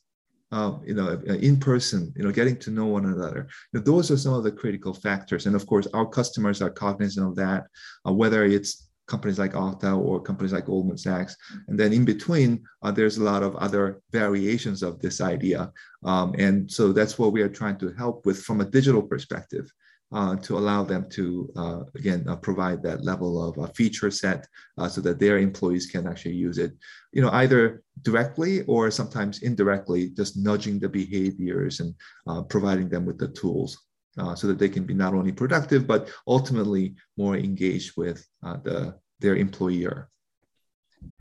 uh, 0.51 0.79
you 0.85 0.95
know, 0.95 1.21
in 1.27 1.57
person, 1.59 2.13
you 2.17 2.25
know, 2.25 2.33
getting 2.33 2.57
to 2.59 2.71
know 2.71 2.87
one 2.87 3.07
another. 3.07 3.49
You 3.73 3.81
know, 3.81 3.85
those 3.85 4.11
are 4.11 4.17
some 4.17 4.35
of 4.35 4.45
the 4.45 4.53
critical 4.53 4.95
factors. 4.95 5.47
And 5.47 5.57
of 5.57 5.67
course, 5.67 5.87
our 5.95 6.07
customers 6.07 6.61
are 6.61 6.71
cognizant 6.71 7.27
of 7.27 7.37
that, 7.37 7.67
uh, 8.07 8.13
whether 8.13 8.45
it's 8.45 8.84
companies 9.07 9.39
like 9.39 9.53
Okta 9.53 9.97
or 9.97 10.21
companies 10.21 10.53
like 10.53 10.67
Goldman 10.67 10.99
Sachs. 10.99 11.37
And 11.69 11.79
then 11.79 11.93
in 11.93 12.05
between, 12.05 12.65
uh, 12.83 12.91
there's 12.91 13.19
a 13.19 13.25
lot 13.25 13.43
of 13.43 13.57
other 13.57 14.01
variations 14.13 14.83
of 14.83 15.01
this 15.01 15.21
idea. 15.21 15.73
Um, 16.05 16.35
and 16.39 16.71
so 16.71 16.93
that's 16.93 17.19
what 17.19 17.33
we 17.33 17.43
are 17.43 17.49
trying 17.49 17.79
to 17.79 17.93
help 17.95 18.27
with 18.27 18.43
from 18.43 18.61
a 18.61 18.65
digital 18.65 19.03
perspective. 19.03 19.71
uh, 20.15 20.37
to 20.37 20.57
allow 20.57 20.85
them 20.85 21.09
to, 21.11 21.51
uh, 21.57 21.81
again, 21.97 22.25
uh, 22.29 22.37
provide 22.37 22.83
that 22.83 23.05
level 23.05 23.43
of 23.43 23.59
uh, 23.59 23.67
feature 23.75 24.11
set 24.11 24.47
uh, 24.79 24.89
so 24.89 25.01
that 25.01 25.19
their 25.19 25.39
employees 25.39 25.87
can 25.87 26.07
actually 26.07 26.35
use 26.35 26.57
it, 26.57 26.73
you 27.13 27.21
know, 27.21 27.31
either 27.31 27.83
directly 28.03 28.63
or 28.63 28.91
sometimes 28.91 29.43
indirectly, 29.43 30.11
just 30.11 30.37
nudging 30.37 30.79
the 30.79 30.89
behaviors 30.89 31.81
and 31.81 31.95
uh, 32.29 32.43
providing 32.43 32.89
them 32.89 33.05
with 33.05 33.19
the 33.19 33.29
tools 33.29 33.77
Uh, 34.17 34.35
so 34.35 34.47
that 34.47 34.59
they 34.59 34.69
can 34.69 34.85
be 34.85 34.95
not 34.95 35.13
only 35.13 35.33
productive, 35.33 35.87
but 35.87 36.09
ultimately 36.27 36.95
more 37.17 37.37
engaged 37.37 37.97
with 37.97 38.25
uh, 38.45 38.57
the, 38.63 38.95
their 39.21 39.35
employer. 39.37 40.09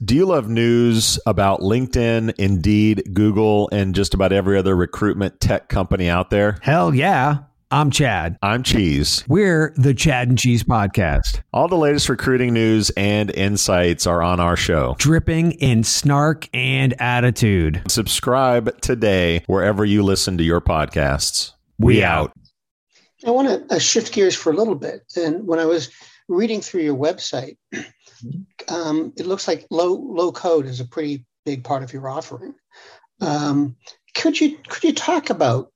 Do 0.04 0.16
you 0.16 0.26
love 0.26 0.48
news 0.48 1.20
about 1.26 1.62
LinkedIn, 1.62 2.36
Indeed, 2.38 3.04
Google, 3.14 3.70
and 3.72 3.96
just 3.96 4.14
about 4.14 4.32
every 4.32 4.58
other 4.58 4.76
recruitment 4.76 5.40
tech 5.40 5.70
company 5.70 6.08
out 6.08 6.30
there? 6.30 6.58
Hell 6.62 6.94
yeah. 6.94 7.40
I'm 7.72 7.90
Chad. 7.90 8.38
I'm 8.44 8.62
Cheese. 8.62 9.24
We're 9.28 9.74
the 9.76 9.96
Chad 9.96 10.30
and 10.30 10.38
Cheese 10.38 10.64
Podcast. 10.64 11.42
All 11.52 11.68
the 11.68 11.76
latest 11.76 12.08
recruiting 12.08 12.54
news 12.54 12.92
and 12.92 13.32
insights 13.32 14.06
are 14.06 14.22
on 14.22 14.40
our 14.40 14.56
show, 14.56 14.96
dripping 15.00 15.54
in 15.54 15.84
snark 15.84 16.48
and 16.54 16.94
attitude. 17.02 17.82
Subscribe 17.88 18.80
today 18.82 19.44
wherever 19.48 19.84
you 19.84 20.04
listen 20.04 20.38
to 20.38 20.44
your 20.44 20.62
podcasts. 20.62 21.54
We, 21.80 21.96
we 21.96 22.04
out. 22.04 22.32
I 23.26 23.32
want 23.32 23.70
to 23.70 23.76
uh, 23.76 23.80
shift 23.80 24.14
gears 24.14 24.36
for 24.36 24.52
a 24.52 24.56
little 24.56 24.76
bit. 24.76 25.02
And 25.16 25.48
when 25.48 25.60
I 25.60 25.66
was 25.66 25.90
reading 26.28 26.62
through 26.62 26.82
your 26.82 26.96
website, 26.96 27.58
um, 28.68 29.14
it 29.18 29.26
looks 29.26 29.48
like 29.48 29.68
low 29.70 29.94
low 29.94 30.32
code 30.32 30.66
is 30.66 30.80
a 30.80 30.86
pretty 30.86 31.26
big 31.46 31.64
part 31.64 31.84
of 31.84 31.94
your 31.94 32.08
offering. 32.10 32.54
Um, 33.22 33.76
could 34.16 34.40
you 34.40 34.58
could 34.68 34.84
you 34.84 34.94
talk 34.94 35.30
about 35.30 35.72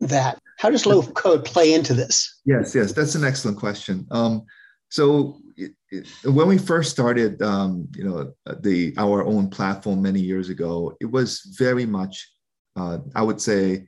that? 0.00 0.38
How 0.58 0.70
does 0.70 0.86
low 0.86 1.02
code 1.02 1.44
play 1.44 1.72
into 1.72 1.94
this? 1.94 2.40
Yes, 2.44 2.74
yes, 2.74 2.92
that's 2.92 3.14
an 3.14 3.24
excellent 3.24 3.58
question. 3.58 4.06
Um, 4.10 4.42
so 4.90 5.38
it, 5.56 5.72
it, 5.90 6.06
when 6.24 6.48
we 6.48 6.58
first 6.58 6.90
started, 6.90 7.40
um, 7.42 7.88
you 7.94 8.04
know, 8.04 8.32
the 8.60 8.94
our 8.96 9.24
own 9.24 9.50
platform 9.50 10.02
many 10.02 10.20
years 10.20 10.48
ago, 10.48 10.96
it 11.00 11.06
was 11.06 11.42
very 11.58 11.86
much, 11.86 12.28
uh, 12.76 12.98
I 13.14 13.22
would 13.22 13.40
say, 13.40 13.86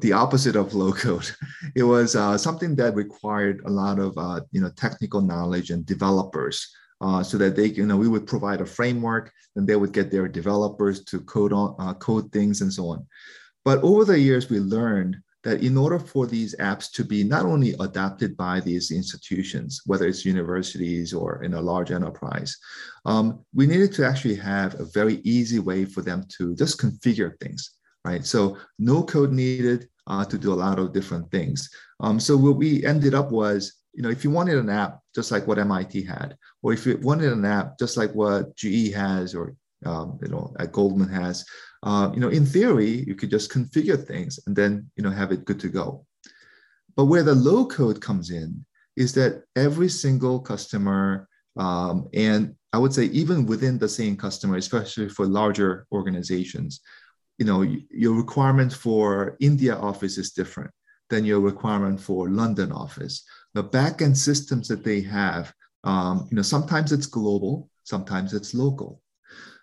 the 0.00 0.12
opposite 0.12 0.56
of 0.56 0.74
low 0.74 0.92
code. 0.92 1.30
It 1.74 1.82
was 1.82 2.14
uh, 2.14 2.38
something 2.38 2.76
that 2.76 2.94
required 2.94 3.62
a 3.64 3.70
lot 3.70 3.98
of 3.98 4.16
uh, 4.16 4.40
you 4.52 4.60
know 4.60 4.70
technical 4.70 5.20
knowledge 5.20 5.70
and 5.70 5.84
developers. 5.84 6.66
Uh, 7.00 7.22
so 7.22 7.36
that 7.36 7.54
they, 7.56 7.66
you 7.66 7.84
know, 7.84 7.96
we 7.96 8.08
would 8.08 8.26
provide 8.26 8.60
a 8.60 8.66
framework, 8.66 9.30
and 9.56 9.66
they 9.66 9.76
would 9.76 9.92
get 9.92 10.10
their 10.10 10.28
developers 10.28 11.04
to 11.04 11.20
code 11.20 11.52
on 11.52 11.74
uh, 11.78 11.92
code 11.94 12.30
things 12.32 12.60
and 12.62 12.72
so 12.72 12.88
on. 12.88 13.04
But 13.64 13.82
over 13.82 14.04
the 14.04 14.18
years, 14.18 14.48
we 14.48 14.60
learned 14.60 15.16
that 15.44 15.62
in 15.62 15.76
order 15.76 15.98
for 15.98 16.26
these 16.26 16.56
apps 16.56 16.90
to 16.92 17.04
be 17.04 17.22
not 17.22 17.44
only 17.44 17.74
adopted 17.80 18.36
by 18.36 18.60
these 18.60 18.90
institutions, 18.90 19.82
whether 19.86 20.06
it's 20.06 20.24
universities 20.24 21.12
or 21.12 21.42
in 21.44 21.54
a 21.54 21.60
large 21.60 21.90
enterprise, 21.90 22.56
um, 23.04 23.44
we 23.54 23.66
needed 23.66 23.92
to 23.92 24.06
actually 24.06 24.34
have 24.34 24.80
a 24.80 24.86
very 24.86 25.16
easy 25.24 25.58
way 25.58 25.84
for 25.84 26.00
them 26.00 26.24
to 26.38 26.54
just 26.56 26.80
configure 26.80 27.38
things, 27.40 27.72
right? 28.04 28.24
So 28.24 28.58
no 28.78 29.02
code 29.02 29.32
needed 29.32 29.88
uh, 30.06 30.24
to 30.26 30.38
do 30.38 30.52
a 30.52 30.54
lot 30.54 30.78
of 30.78 30.92
different 30.92 31.30
things. 31.30 31.70
Um, 32.00 32.20
so 32.20 32.36
what 32.36 32.56
we 32.56 32.84
ended 32.84 33.14
up 33.14 33.30
was, 33.30 33.80
you 33.94 34.02
know, 34.02 34.10
if 34.10 34.24
you 34.24 34.30
wanted 34.30 34.58
an 34.58 34.70
app 34.70 35.00
just 35.14 35.30
like 35.30 35.46
what 35.46 35.58
MIT 35.58 36.04
had, 36.04 36.36
or 36.62 36.72
if 36.72 36.84
you 36.84 36.98
wanted 37.02 37.32
an 37.32 37.44
app 37.44 37.78
just 37.78 37.96
like 37.96 38.12
what 38.14 38.56
GE 38.56 38.92
has 38.92 39.34
or 39.34 39.54
um, 39.86 40.18
you 40.22 40.28
know 40.28 40.54
at 40.58 40.72
Goldman 40.72 41.08
has, 41.08 41.44
uh, 41.84 42.10
you 42.14 42.20
know, 42.20 42.30
in 42.30 42.46
theory, 42.46 43.04
you 43.06 43.14
could 43.14 43.30
just 43.30 43.52
configure 43.52 44.02
things 44.02 44.40
and 44.46 44.56
then, 44.56 44.90
you 44.96 45.04
know, 45.04 45.10
have 45.10 45.32
it 45.32 45.44
good 45.44 45.60
to 45.60 45.68
go. 45.68 46.06
But 46.96 47.04
where 47.04 47.22
the 47.22 47.34
low 47.34 47.66
code 47.66 48.00
comes 48.00 48.30
in 48.30 48.64
is 48.96 49.12
that 49.14 49.44
every 49.54 49.90
single 49.90 50.40
customer, 50.40 51.28
um, 51.56 52.08
and 52.14 52.54
I 52.72 52.78
would 52.78 52.94
say 52.94 53.04
even 53.06 53.44
within 53.44 53.78
the 53.78 53.88
same 53.88 54.16
customer, 54.16 54.56
especially 54.56 55.10
for 55.10 55.26
larger 55.26 55.86
organizations, 55.92 56.80
you 57.38 57.44
know, 57.44 57.62
your 57.90 58.14
requirement 58.14 58.72
for 58.72 59.36
India 59.40 59.76
office 59.76 60.18
is 60.18 60.32
different 60.32 60.70
than 61.10 61.24
your 61.24 61.40
requirement 61.40 62.00
for 62.00 62.30
London 62.30 62.72
office. 62.72 63.24
The 63.54 63.64
backend 63.64 64.16
systems 64.16 64.68
that 64.68 64.84
they 64.84 65.00
have, 65.02 65.52
um, 65.84 66.26
you 66.30 66.36
know, 66.36 66.42
sometimes 66.42 66.92
it's 66.92 67.06
global, 67.06 67.68
sometimes 67.82 68.32
it's 68.34 68.54
local. 68.54 69.00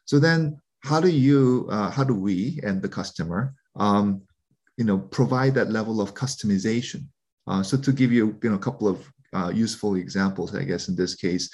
So 0.05 0.19
then 0.19 0.59
how 0.81 0.99
do 0.99 1.09
you, 1.09 1.67
uh, 1.71 1.89
how 1.89 2.03
do 2.03 2.15
we 2.15 2.59
and 2.63 2.81
the 2.81 2.89
customer, 2.89 3.53
um, 3.75 4.21
you 4.77 4.85
know, 4.85 4.97
provide 4.97 5.55
that 5.55 5.71
level 5.71 6.01
of 6.01 6.13
customization? 6.13 7.05
Uh, 7.47 7.63
so 7.63 7.77
to 7.77 7.91
give 7.91 8.11
you, 8.11 8.37
you 8.43 8.49
know, 8.49 8.55
a 8.55 8.59
couple 8.59 8.87
of 8.87 9.11
uh, 9.33 9.51
useful 9.53 9.95
examples, 9.95 10.55
I 10.55 10.63
guess 10.63 10.87
in 10.87 10.95
this 10.95 11.15
case, 11.15 11.49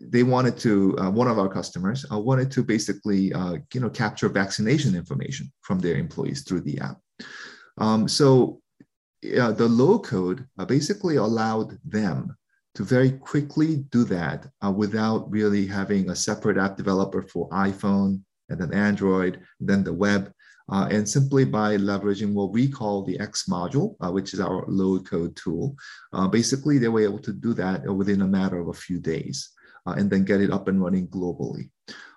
they 0.00 0.22
wanted 0.22 0.56
to, 0.58 0.96
uh, 0.98 1.10
one 1.10 1.28
of 1.28 1.38
our 1.38 1.48
customers 1.48 2.04
uh, 2.12 2.18
wanted 2.18 2.50
to 2.52 2.62
basically, 2.62 3.32
uh, 3.32 3.56
you 3.72 3.80
know, 3.80 3.90
capture 3.90 4.28
vaccination 4.28 4.94
information 4.94 5.50
from 5.62 5.78
their 5.78 5.96
employees 5.96 6.42
through 6.42 6.62
the 6.62 6.78
app. 6.80 6.98
Um, 7.78 8.08
so 8.08 8.60
the 9.22 9.68
low 9.68 9.98
code 9.98 10.46
basically 10.66 11.16
allowed 11.16 11.78
them 11.84 12.36
to 12.74 12.84
very 12.84 13.12
quickly 13.12 13.76
do 13.90 14.04
that 14.04 14.46
without 14.74 15.30
really 15.30 15.66
having 15.66 16.10
a 16.10 16.16
separate 16.16 16.58
app 16.58 16.76
developer 16.76 17.22
for 17.22 17.48
iPhone 17.48 18.20
and 18.48 18.60
then 18.60 18.72
Android, 18.72 19.40
then 19.60 19.84
the 19.84 19.92
web. 19.92 20.32
Uh, 20.72 20.88
and 20.90 21.06
simply 21.06 21.44
by 21.44 21.76
leveraging 21.76 22.32
what 22.32 22.50
we 22.50 22.66
call 22.66 23.04
the 23.04 23.20
X 23.20 23.44
module, 23.50 23.96
uh, 24.00 24.10
which 24.10 24.32
is 24.32 24.40
our 24.40 24.64
low 24.66 24.98
code 24.98 25.36
tool, 25.36 25.76
uh, 26.14 26.26
basically 26.26 26.78
they 26.78 26.88
were 26.88 27.02
able 27.02 27.18
to 27.18 27.32
do 27.34 27.52
that 27.52 27.84
within 27.86 28.22
a 28.22 28.26
matter 28.26 28.58
of 28.58 28.68
a 28.68 28.72
few 28.72 28.98
days 28.98 29.50
uh, 29.86 29.92
and 29.92 30.10
then 30.10 30.24
get 30.24 30.40
it 30.40 30.50
up 30.50 30.68
and 30.68 30.82
running 30.82 31.06
globally. 31.08 31.68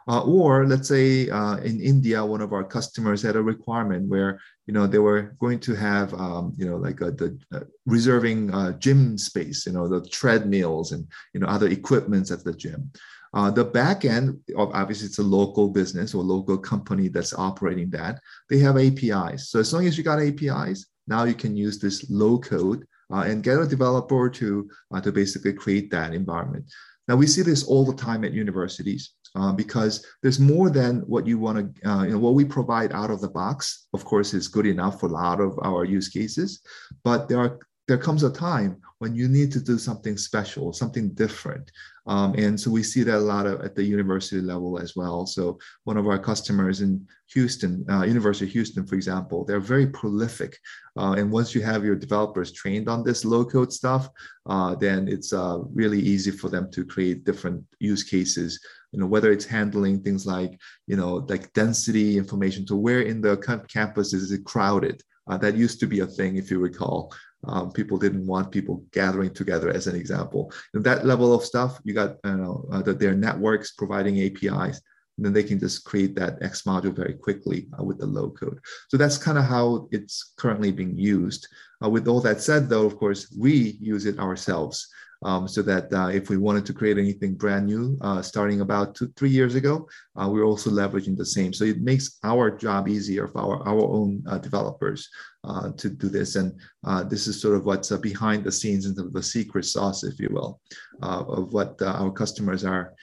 Uh, 0.09 0.23
or 0.23 0.65
let's 0.65 0.87
say 0.87 1.29
uh, 1.29 1.57
in 1.57 1.81
India, 1.81 2.25
one 2.25 2.39
of 2.39 2.53
our 2.53 2.63
customers 2.63 3.21
had 3.21 3.35
a 3.35 3.41
requirement 3.41 4.07
where 4.07 4.39
you 4.65 4.73
know 4.73 4.87
they 4.87 4.99
were 4.99 5.35
going 5.39 5.59
to 5.59 5.75
have 5.75 6.13
um, 6.13 6.53
you 6.57 6.65
know 6.65 6.77
like 6.77 7.01
a, 7.01 7.11
the 7.11 7.37
reserving 7.85 8.49
gym 8.79 9.17
space, 9.17 9.65
you 9.65 9.73
know 9.73 9.85
the 9.89 10.07
treadmills 10.07 10.93
and 10.93 11.05
you 11.33 11.41
know 11.41 11.47
other 11.47 11.67
equipments 11.67 12.31
at 12.31 12.41
the 12.45 12.53
gym. 12.53 12.89
Uh, 13.37 13.51
the 13.51 13.63
back 13.63 14.03
end, 14.03 14.35
obviously, 14.55 15.05
it's 15.05 15.19
a 15.19 15.23
local 15.23 15.69
business 15.69 16.15
or 16.15 16.23
local 16.23 16.57
company 16.57 17.07
that's 17.07 17.35
operating 17.35 17.87
that. 17.91 18.19
They 18.49 18.57
have 18.57 18.77
APIs. 18.79 19.51
So 19.51 19.59
as 19.59 19.71
long 19.71 19.85
as 19.85 19.95
you 19.95 20.03
got 20.03 20.19
APIs, 20.19 20.87
now 21.07 21.23
you 21.23 21.35
can 21.35 21.55
use 21.55 21.77
this 21.77 22.09
low 22.09 22.39
code 22.39 22.83
uh, 23.13 23.25
and 23.27 23.43
get 23.43 23.59
a 23.59 23.67
developer 23.67 24.27
to 24.27 24.67
uh, 24.91 25.01
to 25.01 25.11
basically 25.11 25.53
create 25.53 25.91
that 25.91 26.15
environment. 26.15 26.65
Now 27.07 27.15
we 27.15 27.27
see 27.27 27.43
this 27.43 27.63
all 27.63 27.85
the 27.85 27.93
time 27.93 28.25
at 28.25 28.33
universities 28.33 29.13
uh, 29.35 29.51
because 29.51 30.03
there's 30.23 30.39
more 30.39 30.71
than 30.71 31.01
what 31.01 31.27
you 31.27 31.37
want 31.37 31.75
to, 31.75 31.87
uh, 31.87 32.03
you 32.05 32.13
know, 32.13 32.19
what 32.25 32.33
we 32.33 32.43
provide 32.43 32.91
out 32.91 33.11
of 33.11 33.21
the 33.21 33.29
box. 33.29 33.85
Of 33.93 34.03
course, 34.03 34.33
is 34.33 34.47
good 34.47 34.65
enough 34.65 34.99
for 34.99 35.05
a 35.05 35.13
lot 35.13 35.41
of 35.41 35.59
our 35.61 35.85
use 35.85 36.09
cases, 36.09 36.61
but 37.03 37.29
there 37.29 37.39
are 37.39 37.59
there 37.87 37.97
comes 37.97 38.23
a 38.23 38.29
time 38.29 38.81
when 38.99 39.15
you 39.15 39.27
need 39.27 39.51
to 39.51 39.61
do 39.61 39.77
something 39.77 40.17
special, 40.17 40.73
something 40.73 41.09
different. 41.13 41.71
Um, 42.07 42.33
and 42.37 42.59
so 42.59 42.71
we 42.71 42.83
see 42.83 43.03
that 43.03 43.17
a 43.17 43.19
lot 43.19 43.45
of, 43.45 43.61
at 43.61 43.75
the 43.75 43.83
university 43.83 44.41
level 44.41 44.79
as 44.79 44.95
well. 44.95 45.25
So 45.25 45.59
one 45.83 45.97
of 45.97 46.07
our 46.07 46.17
customers 46.17 46.81
in 46.81 47.05
Houston, 47.33 47.85
uh, 47.89 48.03
University 48.03 48.45
of 48.45 48.51
Houston, 48.51 48.87
for 48.87 48.95
example, 48.95 49.43
they're 49.43 49.59
very 49.59 49.87
prolific. 49.87 50.57
Uh, 50.97 51.15
and 51.17 51.29
once 51.29 51.53
you 51.53 51.61
have 51.61 51.83
your 51.83 51.95
developers 51.95 52.51
trained 52.53 52.87
on 52.87 53.03
this 53.03 53.25
low 53.25 53.43
code 53.43 53.73
stuff, 53.73 54.09
uh, 54.45 54.73
then 54.75 55.07
it's 55.07 55.33
uh, 55.33 55.59
really 55.73 55.99
easy 55.99 56.31
for 56.31 56.49
them 56.49 56.71
to 56.71 56.85
create 56.85 57.25
different 57.25 57.63
use 57.79 58.03
cases. 58.03 58.59
You 58.93 58.99
know, 58.99 59.07
whether 59.07 59.31
it's 59.33 59.45
handling 59.45 60.01
things 60.01 60.25
like, 60.25 60.57
you 60.87 60.95
know, 60.95 61.15
like 61.27 61.51
density 61.51 62.17
information 62.17 62.65
to 62.67 62.75
where 62.75 63.01
in 63.01 63.19
the 63.19 63.35
campus 63.67 64.13
is 64.13 64.31
it 64.31 64.45
crowded. 64.45 65.03
Uh, 65.29 65.37
that 65.37 65.55
used 65.55 65.81
to 65.81 65.87
be 65.87 65.99
a 65.99 66.07
thing, 66.07 66.37
if 66.37 66.49
you 66.49 66.57
recall. 66.57 67.13
Um, 67.45 67.71
people 67.71 67.97
didn't 67.97 68.25
want 68.25 68.51
people 68.51 68.83
gathering 68.91 69.33
together, 69.33 69.69
as 69.69 69.87
an 69.87 69.95
example. 69.95 70.51
And 70.73 70.83
that 70.83 71.05
level 71.05 71.33
of 71.33 71.43
stuff, 71.45 71.79
you 71.83 71.93
got 71.93 72.17
you 72.25 72.37
know, 72.37 72.67
uh, 72.71 72.81
their 72.81 73.13
networks 73.13 73.73
providing 73.73 74.19
APIs, 74.21 74.81
and 75.17 75.25
then 75.25 75.33
they 75.33 75.43
can 75.43 75.59
just 75.59 75.83
create 75.83 76.15
that 76.15 76.41
X 76.41 76.63
module 76.63 76.95
very 76.95 77.13
quickly 77.13 77.67
uh, 77.79 77.83
with 77.83 77.99
the 77.99 78.05
low 78.05 78.29
code. 78.31 78.59
So 78.89 78.97
that's 78.97 79.17
kind 79.17 79.37
of 79.37 79.45
how 79.45 79.87
it's 79.91 80.33
currently 80.37 80.71
being 80.71 80.97
used. 80.97 81.47
Uh, 81.83 81.89
with 81.89 82.07
all 82.07 82.21
that 82.21 82.41
said, 82.41 82.69
though, 82.69 82.85
of 82.85 82.97
course, 82.97 83.31
we 83.37 83.77
use 83.81 84.05
it 84.05 84.19
ourselves 84.19 84.87
um, 85.23 85.47
so 85.47 85.61
that 85.61 85.91
uh, 85.93 86.07
if 86.07 86.29
we 86.29 86.37
wanted 86.37 86.65
to 86.65 86.73
create 86.73 86.97
anything 86.97 87.35
brand 87.35 87.65
new 87.65 87.97
uh, 88.01 88.21
starting 88.21 88.61
about 88.61 88.95
two, 88.95 89.11
three 89.15 89.29
years 89.29 89.55
ago, 89.55 89.87
uh, 90.15 90.29
we're 90.29 90.45
also 90.45 90.69
leveraging 90.69 91.17
the 91.17 91.25
same. 91.25 91.53
So 91.53 91.65
it 91.65 91.81
makes 91.81 92.19
our 92.23 92.51
job 92.51 92.87
easier 92.87 93.27
for 93.27 93.41
our, 93.41 93.67
our 93.67 93.81
own 93.81 94.23
uh, 94.27 94.37
developers 94.37 95.09
uh, 95.43 95.71
to 95.77 95.89
do 95.89 96.09
this. 96.09 96.35
And 96.35 96.59
uh, 96.85 97.03
this 97.03 97.27
is 97.27 97.41
sort 97.41 97.55
of 97.55 97.65
what's 97.65 97.89
behind 97.97 98.43
the 98.43 98.51
scenes 98.51 98.85
into 98.85 99.03
the 99.03 99.23
secret 99.23 99.65
sauce, 99.65 100.03
if 100.03 100.19
you 100.19 100.29
will, 100.31 100.59
of 101.01 101.53
what 101.53 101.81
our 101.81 102.11
customers 102.11 102.63
are 102.63 102.93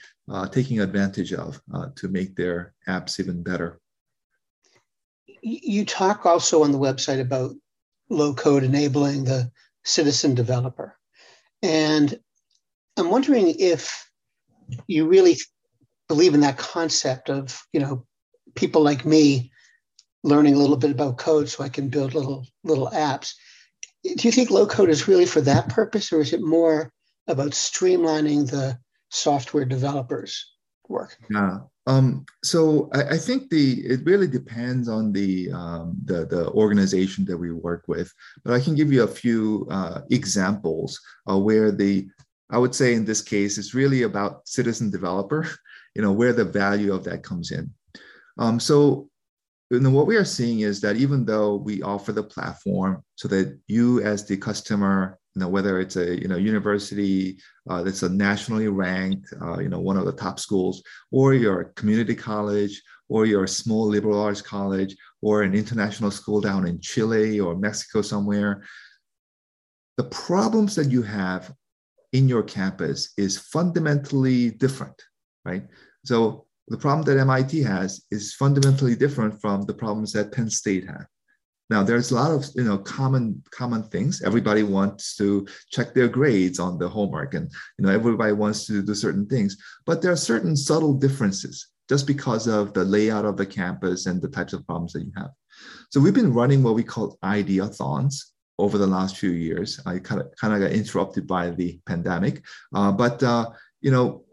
taking 0.51 0.79
advantage 0.81 1.33
of 1.33 1.61
to 1.95 2.07
make 2.07 2.35
their 2.35 2.73
apps 2.87 3.19
even 3.19 3.43
better. 3.43 3.79
You 5.41 5.85
talk 5.85 6.25
also 6.25 6.63
on 6.63 6.71
the 6.71 6.79
website 6.79 7.21
about 7.21 7.55
low 8.09 8.33
code 8.33 8.63
enabling 8.63 9.25
the 9.25 9.51
citizen 9.83 10.33
developer. 10.35 10.94
And 11.65 12.19
I'm 12.95 13.09
wondering 13.09 13.55
if 13.57 14.07
you 14.85 15.07
really 15.07 15.37
believe 16.07 16.35
in 16.35 16.41
that 16.41 16.59
concept 16.59 17.29
of, 17.31 17.59
you 17.73 17.79
know, 17.79 18.05
people 18.53 18.83
like 18.83 19.03
me 19.03 19.51
learning 20.23 20.53
a 20.53 20.59
little 20.59 20.77
bit 20.77 20.91
about 20.91 21.17
code 21.17 21.49
so 21.49 21.63
I 21.63 21.69
can 21.69 21.89
build 21.89 22.13
little 22.13 22.45
little 22.63 22.89
apps. 22.93 23.33
Do 24.03 24.27
you 24.27 24.31
think 24.31 24.51
low 24.51 24.67
code 24.67 24.89
is 24.89 25.07
really 25.07 25.25
for 25.25 25.41
that 25.41 25.69
purpose, 25.69 26.13
or 26.13 26.21
is 26.21 26.33
it 26.33 26.41
more 26.41 26.91
about 27.27 27.51
streamlining 27.51 28.49
the 28.49 28.77
software 29.09 29.65
developers' 29.65 30.45
work? 30.89 31.17
Yeah. 31.29 31.59
Um, 31.87 32.25
so 32.43 32.89
I, 32.93 33.09
I, 33.09 33.17
think 33.17 33.49
the 33.49 33.81
it 33.85 34.03
really 34.05 34.27
depends 34.27 34.89
on 34.89 35.11
the, 35.11 35.51
um, 35.51 35.95
the 36.05 36.25
the 36.25 36.49
organization 36.51 37.25
that 37.25 37.37
we 37.37 37.51
work 37.51 37.83
with. 37.87 38.11
But 38.43 38.53
I 38.53 38.59
can 38.59 38.73
give 38.73 38.91
you 38.91 39.03
a 39.03 39.07
few 39.07 39.67
uh, 39.69 40.01
examples 40.09 40.99
uh, 41.29 41.37
where 41.37 41.71
the 41.71 42.07
I 42.49 42.57
would 42.57 42.73
say 42.73 42.93
in 42.95 43.05
this 43.05 43.21
case 43.21 43.57
it's 43.57 43.75
really 43.75 44.03
about 44.03 44.47
citizen 44.47 44.89
developer. 44.89 45.47
You 45.97 46.01
know 46.01 46.11
where 46.11 46.33
the 46.33 46.43
value 46.43 46.93
of 46.93 47.05
that 47.05 47.23
comes 47.23 47.51
in. 47.51 47.73
Um, 48.37 48.59
so 48.59 49.07
you 49.71 49.79
know, 49.79 49.89
what 49.89 50.07
we 50.07 50.15
are 50.15 50.25
seeing 50.25 50.59
is 50.59 50.79
that 50.81 50.95
even 50.95 51.25
though 51.25 51.55
we 51.55 51.81
offer 51.81 52.11
the 52.11 52.23
platform 52.23 53.03
so 53.15 53.27
that 53.29 53.57
you 53.67 54.01
as 54.01 54.25
the 54.25 54.37
customer 54.37 55.17
you 55.35 55.41
know 55.41 55.49
whether 55.49 55.79
it's 55.79 55.95
a 55.97 56.19
you 56.19 56.27
know 56.27 56.37
university 56.37 57.37
uh, 57.69 57.83
that's 57.83 58.03
a 58.03 58.09
nationally 58.09 58.67
ranked 58.67 59.33
uh, 59.41 59.59
you 59.59 59.69
know 59.69 59.79
one 59.79 59.97
of 59.97 60.05
the 60.05 60.11
top 60.11 60.39
schools 60.39 60.81
or 61.11 61.33
your 61.33 61.65
community 61.75 62.15
college 62.15 62.81
or 63.09 63.25
your 63.25 63.45
small 63.45 63.85
liberal 63.85 64.19
arts 64.19 64.41
college 64.41 64.95
or 65.21 65.43
an 65.43 65.53
international 65.53 66.11
school 66.11 66.41
down 66.41 66.67
in 66.67 66.79
chile 66.79 67.39
or 67.39 67.55
mexico 67.55 68.01
somewhere 68.01 68.63
the 69.97 70.03
problems 70.05 70.75
that 70.75 70.89
you 70.89 71.01
have 71.01 71.53
in 72.13 72.27
your 72.29 72.43
campus 72.43 73.13
is 73.17 73.37
fundamentally 73.37 74.51
different 74.51 75.01
right? 75.45 75.63
So 76.03 76.45
the 76.67 76.77
problem 76.77 77.05
that 77.05 77.23
mit 77.23 77.63
has 77.63 78.03
is 78.11 78.33
fundamentally 78.33 78.95
different 78.95 79.39
from 79.39 79.61
the 79.61 79.73
problems 79.73 80.11
that 80.13 80.31
penn 80.31 80.49
state 80.49 80.87
have 80.87 81.05
now 81.69 81.83
there's 81.83 82.11
a 82.11 82.15
lot 82.15 82.31
of 82.31 82.45
you 82.55 82.63
know 82.63 82.77
common 82.77 83.41
common 83.51 83.83
things. 83.83 84.21
Everybody 84.21 84.63
wants 84.63 85.15
to 85.17 85.47
check 85.71 85.93
their 85.93 86.07
grades 86.07 86.59
on 86.59 86.77
the 86.77 86.87
homework, 86.87 87.33
and 87.33 87.51
you 87.77 87.85
know 87.85 87.91
everybody 87.91 88.33
wants 88.33 88.65
to 88.67 88.81
do 88.81 88.93
certain 88.93 89.27
things. 89.27 89.57
But 89.85 90.01
there 90.01 90.11
are 90.11 90.17
certain 90.17 90.55
subtle 90.55 90.93
differences 90.93 91.67
just 91.89 92.07
because 92.07 92.47
of 92.47 92.73
the 92.73 92.83
layout 92.83 93.25
of 93.25 93.37
the 93.37 93.45
campus 93.45 94.05
and 94.05 94.21
the 94.21 94.27
types 94.27 94.53
of 94.53 94.65
problems 94.65 94.93
that 94.93 95.05
you 95.05 95.11
have. 95.17 95.29
So 95.91 95.99
we've 95.99 96.13
been 96.13 96.33
running 96.33 96.63
what 96.63 96.75
we 96.75 96.83
call 96.83 97.17
ideathons 97.23 98.15
over 98.57 98.77
the 98.77 98.87
last 98.87 99.17
few 99.17 99.31
years. 99.31 99.79
I 99.85 99.99
kind 99.99 100.21
of 100.21 100.27
kind 100.39 100.53
of 100.53 100.59
got 100.59 100.71
interrupted 100.71 101.27
by 101.27 101.49
the 101.49 101.79
pandemic, 101.85 102.43
uh, 102.75 102.91
but 102.91 103.23
uh, 103.23 103.49
you 103.81 103.91
know, 103.91 104.23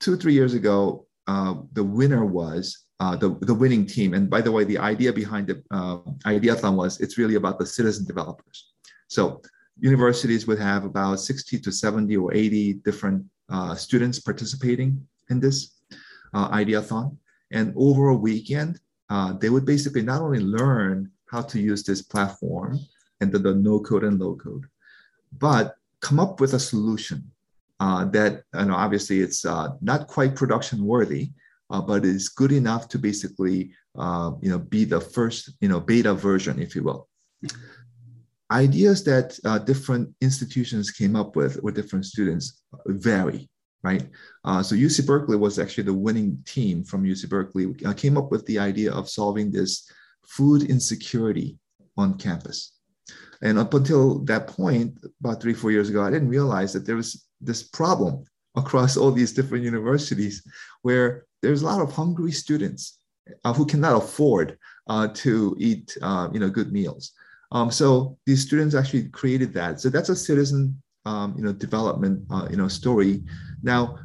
two 0.00 0.16
three 0.16 0.34
years 0.34 0.54
ago, 0.54 1.06
uh, 1.26 1.54
the 1.72 1.84
winner 1.84 2.24
was 2.24 2.84
uh, 3.00 3.16
the, 3.16 3.30
the 3.42 3.54
winning 3.54 3.86
team. 3.86 4.14
And 4.14 4.28
by 4.28 4.40
the 4.40 4.50
way, 4.50 4.64
the 4.64 4.78
idea 4.78 5.12
behind 5.12 5.46
the 5.46 5.62
uh, 5.70 5.98
ideathon 6.26 6.76
was 6.76 7.00
it's 7.00 7.18
really 7.18 7.36
about 7.36 7.58
the 7.58 7.66
citizen 7.66 8.04
developers. 8.04 8.72
So 9.08 9.40
universities 9.78 10.46
would 10.46 10.58
have 10.58 10.84
about 10.84 11.20
60 11.20 11.58
to 11.60 11.72
70 11.72 12.16
or 12.16 12.34
80 12.34 12.74
different 12.84 13.24
uh, 13.48 13.74
students 13.74 14.18
participating 14.18 15.06
in 15.30 15.40
this 15.40 15.76
uh, 16.34 16.50
ideathon. 16.50 17.16
And 17.50 17.72
over 17.76 18.08
a 18.08 18.16
weekend, 18.16 18.80
uh, 19.08 19.32
they 19.34 19.48
would 19.48 19.64
basically 19.64 20.02
not 20.02 20.20
only 20.20 20.40
learn 20.40 21.10
how 21.30 21.42
to 21.42 21.60
use 21.60 21.82
this 21.82 22.02
platform 22.02 22.78
and 23.20 23.32
the, 23.32 23.38
the 23.38 23.54
no 23.54 23.80
code 23.80 24.04
and 24.04 24.18
low 24.18 24.36
code, 24.36 24.66
but 25.38 25.76
come 26.00 26.20
up 26.20 26.40
with 26.40 26.54
a 26.54 26.58
solution 26.58 27.30
uh, 27.80 28.04
that, 28.06 28.42
know, 28.54 28.74
obviously 28.74 29.20
it's 29.20 29.44
uh, 29.44 29.68
not 29.80 30.08
quite 30.08 30.34
production 30.34 30.84
worthy, 30.84 31.30
uh, 31.70 31.80
but 31.80 32.04
it's 32.04 32.28
good 32.28 32.52
enough 32.52 32.88
to 32.88 32.98
basically 32.98 33.72
uh, 33.96 34.32
you 34.40 34.50
know 34.50 34.58
be 34.58 34.84
the 34.84 35.00
first 35.00 35.52
you 35.60 35.68
know 35.68 35.80
beta 35.80 36.14
version, 36.14 36.60
if 36.60 36.74
you 36.74 36.82
will. 36.82 37.08
Ideas 38.50 39.04
that 39.04 39.38
uh, 39.44 39.58
different 39.58 40.14
institutions 40.20 40.90
came 40.90 41.16
up 41.16 41.36
with 41.36 41.62
with 41.62 41.74
different 41.74 42.06
students 42.06 42.62
vary, 42.86 43.48
right? 43.82 44.08
Uh, 44.44 44.62
so 44.62 44.74
UC 44.74 45.06
Berkeley 45.06 45.36
was 45.36 45.58
actually 45.58 45.84
the 45.84 45.94
winning 45.94 46.42
team 46.46 46.84
from 46.84 47.04
UC 47.04 47.28
Berkeley. 47.28 47.74
Uh, 47.84 47.92
came 47.92 48.16
up 48.16 48.30
with 48.30 48.46
the 48.46 48.58
idea 48.58 48.92
of 48.92 49.08
solving 49.08 49.50
this 49.50 49.90
food 50.26 50.62
insecurity 50.62 51.58
on 51.96 52.14
campus. 52.14 52.78
And 53.42 53.58
up 53.58 53.74
until 53.74 54.20
that 54.24 54.48
point, 54.48 54.98
about 55.20 55.40
three, 55.40 55.54
four 55.54 55.70
years 55.70 55.88
ago, 55.88 56.02
I 56.02 56.10
didn't 56.10 56.28
realize 56.28 56.72
that 56.72 56.86
there 56.86 56.96
was 56.96 57.26
this 57.40 57.62
problem 57.62 58.24
across 58.56 58.96
all 58.96 59.12
these 59.12 59.32
different 59.32 59.64
universities 59.64 60.42
where 60.82 61.24
there's 61.42 61.62
a 61.62 61.66
lot 61.66 61.80
of 61.80 61.92
hungry 61.92 62.32
students 62.32 62.98
uh, 63.44 63.52
who 63.52 63.66
cannot 63.66 63.96
afford 63.96 64.58
uh, 64.88 65.08
to 65.08 65.56
eat 65.58 65.96
uh, 66.02 66.28
you 66.32 66.40
know 66.40 66.48
good 66.48 66.72
meals. 66.72 67.12
Um, 67.52 67.70
so 67.70 68.18
these 68.26 68.42
students 68.42 68.74
actually 68.74 69.08
created 69.08 69.52
that. 69.54 69.80
So 69.80 69.88
that's 69.88 70.08
a 70.08 70.16
citizen 70.16 70.80
um, 71.06 71.34
you 71.36 71.44
know 71.44 71.52
development 71.52 72.24
uh, 72.30 72.48
you 72.50 72.56
know 72.56 72.68
story. 72.68 73.22
Now, 73.62 73.98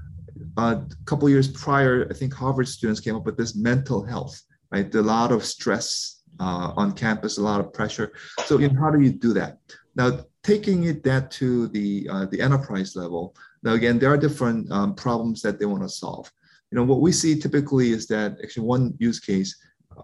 uh, 0.57 0.81
a 0.89 1.05
couple 1.05 1.29
years 1.29 1.47
prior, 1.47 2.07
I 2.09 2.13
think 2.13 2.33
Harvard 2.33 2.67
students 2.67 2.99
came 2.99 3.15
up 3.15 3.25
with 3.25 3.37
this 3.37 3.55
mental 3.55 4.03
health. 4.03 4.41
Right, 4.71 4.93
a 4.95 5.01
lot 5.01 5.31
of 5.31 5.45
stress 5.45 6.23
uh, 6.39 6.73
on 6.75 6.93
campus, 6.93 7.37
a 7.37 7.43
lot 7.43 7.59
of 7.59 7.71
pressure. 7.71 8.11
So, 8.45 8.57
you 8.57 8.69
know, 8.69 8.79
how 8.79 8.89
do 8.89 8.99
you 8.99 9.11
do 9.11 9.31
that? 9.33 9.59
Now, 9.95 10.25
taking 10.41 10.85
it 10.85 11.03
that 11.03 11.29
to 11.31 11.67
the 11.67 12.07
the 12.31 12.41
enterprise 12.41 12.95
level. 12.95 13.35
Now, 13.61 13.73
again, 13.73 13.99
there 13.99 14.11
are 14.11 14.17
different 14.17 14.69
um, 14.71 14.95
problems 14.95 15.41
that 15.43 15.59
they 15.59 15.65
want 15.65 15.83
to 15.83 15.89
solve 15.89 16.29
you 16.73 16.79
know, 16.79 16.85
what 16.85 17.01
we 17.01 17.11
see 17.11 17.39
typically 17.39 17.91
is 17.91 18.07
that 18.07 18.35
actually 18.41 18.65
one 18.65 18.95
use 18.97 19.19
case 19.19 19.55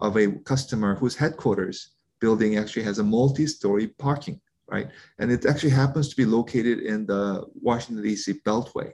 of 0.02 0.16
a 0.16 0.30
customer 0.52 0.94
whose 0.94 1.16
headquarters 1.16 1.96
building 2.20 2.58
actually 2.58 2.84
has 2.84 3.00
a 3.00 3.02
multi-story 3.02 3.88
parking, 3.98 4.40
right? 4.68 4.88
And 5.18 5.32
it 5.32 5.46
actually 5.46 5.70
happens 5.70 6.08
to 6.10 6.16
be 6.16 6.24
located 6.24 6.78
in 6.78 7.06
the 7.06 7.44
Washington 7.60 8.04
D.C. 8.04 8.34
Beltway. 8.46 8.92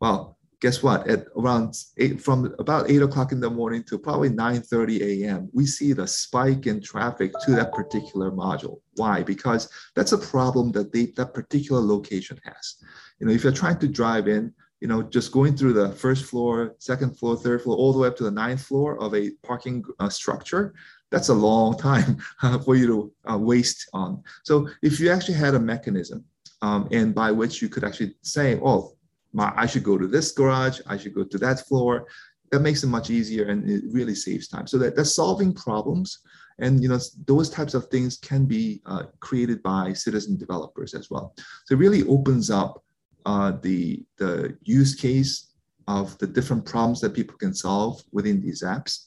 Well, 0.00 0.38
guess 0.62 0.82
what? 0.82 1.10
At 1.10 1.26
around 1.36 1.74
eight, 1.98 2.22
from 2.22 2.54
about 2.58 2.90
eight 2.90 3.02
o'clock 3.02 3.32
in 3.32 3.40
the 3.40 3.50
morning 3.50 3.82
to 3.88 3.98
probably 3.98 4.30
9:30 4.30 5.02
a.m., 5.02 5.50
we 5.52 5.66
see 5.66 5.92
the 5.92 6.06
spike 6.06 6.66
in 6.66 6.80
traffic 6.80 7.32
to 7.44 7.50
that 7.50 7.74
particular 7.74 8.30
module. 8.30 8.78
Why? 8.94 9.22
Because 9.22 9.68
that's 9.94 10.12
a 10.12 10.24
problem 10.34 10.72
that 10.72 10.90
they, 10.90 11.12
that 11.18 11.34
particular 11.34 11.82
location 11.82 12.40
has. 12.44 12.76
You 13.18 13.26
know, 13.26 13.32
if 13.34 13.44
you're 13.44 13.60
trying 13.62 13.78
to 13.80 13.88
drive 13.88 14.26
in 14.26 14.54
you 14.80 14.88
know, 14.88 15.02
just 15.02 15.30
going 15.30 15.56
through 15.56 15.74
the 15.74 15.92
first 15.92 16.24
floor, 16.24 16.74
second 16.78 17.18
floor, 17.18 17.36
third 17.36 17.62
floor, 17.62 17.76
all 17.76 17.92
the 17.92 17.98
way 17.98 18.08
up 18.08 18.16
to 18.16 18.24
the 18.24 18.30
ninth 18.30 18.62
floor 18.62 18.98
of 19.00 19.14
a 19.14 19.30
parking 19.42 19.84
uh, 19.98 20.08
structure, 20.08 20.74
that's 21.10 21.28
a 21.28 21.34
long 21.34 21.76
time 21.76 22.18
for 22.64 22.76
you 22.76 22.86
to 22.86 23.32
uh, 23.32 23.38
waste 23.38 23.88
on. 23.92 24.22
So 24.42 24.68
if 24.82 24.98
you 24.98 25.10
actually 25.10 25.34
had 25.34 25.54
a 25.54 25.60
mechanism 25.60 26.24
um, 26.62 26.88
and 26.92 27.14
by 27.14 27.30
which 27.30 27.60
you 27.60 27.68
could 27.68 27.84
actually 27.84 28.14
say, 28.22 28.58
oh, 28.64 28.96
my, 29.32 29.52
I 29.54 29.66
should 29.66 29.84
go 29.84 29.98
to 29.98 30.06
this 30.06 30.32
garage, 30.32 30.80
I 30.86 30.96
should 30.96 31.14
go 31.14 31.24
to 31.24 31.38
that 31.38 31.60
floor, 31.66 32.06
that 32.50 32.60
makes 32.60 32.82
it 32.82 32.88
much 32.88 33.10
easier 33.10 33.48
and 33.48 33.68
it 33.68 33.84
really 33.90 34.14
saves 34.14 34.48
time. 34.48 34.66
So 34.66 34.78
that 34.78 34.96
that's 34.96 35.14
solving 35.14 35.52
problems. 35.54 36.18
And 36.58 36.82
you 36.82 36.88
know 36.88 36.98
those 37.26 37.48
types 37.48 37.74
of 37.74 37.86
things 37.86 38.18
can 38.18 38.44
be 38.44 38.82
uh, 38.86 39.04
created 39.20 39.62
by 39.62 39.92
citizen 39.92 40.36
developers 40.36 40.94
as 40.94 41.10
well. 41.10 41.32
So 41.64 41.74
it 41.74 41.78
really 41.78 42.06
opens 42.06 42.50
up 42.50 42.82
uh, 43.26 43.52
the, 43.62 44.04
the 44.18 44.56
use 44.62 44.94
case 44.94 45.50
of 45.88 46.16
the 46.18 46.26
different 46.26 46.64
problems 46.64 47.00
that 47.00 47.14
people 47.14 47.36
can 47.36 47.54
solve 47.54 48.02
within 48.12 48.40
these 48.40 48.62
apps. 48.62 49.06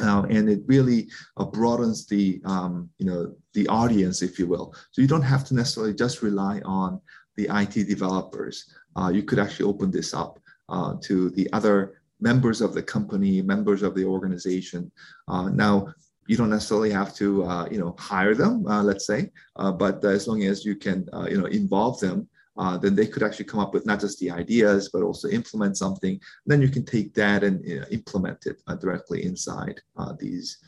Uh, 0.00 0.22
and 0.30 0.48
it 0.48 0.62
really 0.66 1.08
uh, 1.36 1.44
broadens 1.44 2.06
the 2.06 2.40
um, 2.46 2.88
you 2.98 3.04
know 3.04 3.34
the 3.52 3.68
audience, 3.68 4.22
if 4.22 4.38
you 4.38 4.46
will. 4.46 4.74
So 4.90 5.02
you 5.02 5.08
don't 5.08 5.30
have 5.34 5.44
to 5.46 5.54
necessarily 5.54 5.92
just 5.92 6.22
rely 6.22 6.62
on 6.64 6.98
the 7.36 7.46
IT 7.50 7.88
developers. 7.88 8.72
Uh, 8.96 9.10
you 9.12 9.22
could 9.22 9.38
actually 9.38 9.66
open 9.66 9.90
this 9.90 10.14
up 10.14 10.38
uh, 10.70 10.94
to 11.02 11.28
the 11.30 11.46
other 11.52 12.00
members 12.20 12.62
of 12.62 12.72
the 12.72 12.82
company, 12.82 13.42
members 13.42 13.82
of 13.82 13.94
the 13.94 14.04
organization. 14.04 14.90
Uh, 15.28 15.50
now, 15.50 15.92
you 16.26 16.36
don't 16.36 16.50
necessarily 16.50 16.90
have 16.90 17.14
to 17.16 17.44
uh, 17.44 17.68
you 17.70 17.78
know 17.78 17.94
hire 17.98 18.34
them, 18.34 18.62
let's 18.62 19.06
say, 19.06 19.30
but 19.56 20.02
as 20.04 20.26
long 20.26 20.42
as 20.44 20.64
you 20.64 20.74
can 20.74 21.06
you 21.28 21.38
know 21.38 21.46
involve 21.46 22.00
them 22.00 22.28
uh, 22.58 22.76
then 22.76 22.94
they 22.94 23.06
could 23.06 23.22
actually 23.22 23.46
come 23.46 23.60
up 23.60 23.72
with 23.72 23.86
not 23.86 24.00
just 24.00 24.18
the 24.18 24.30
ideas, 24.30 24.90
but 24.92 25.02
also 25.02 25.28
implement 25.28 25.76
something. 25.76 26.20
Then 26.46 26.60
you 26.60 26.68
can 26.68 26.84
take 26.84 27.14
that 27.14 27.42
and 27.44 27.64
you 27.64 27.80
know, 27.80 27.86
implement 27.90 28.46
it 28.46 28.62
uh, 28.66 28.74
directly 28.74 29.24
inside 29.24 29.80
uh, 29.96 30.12
these 30.18 30.58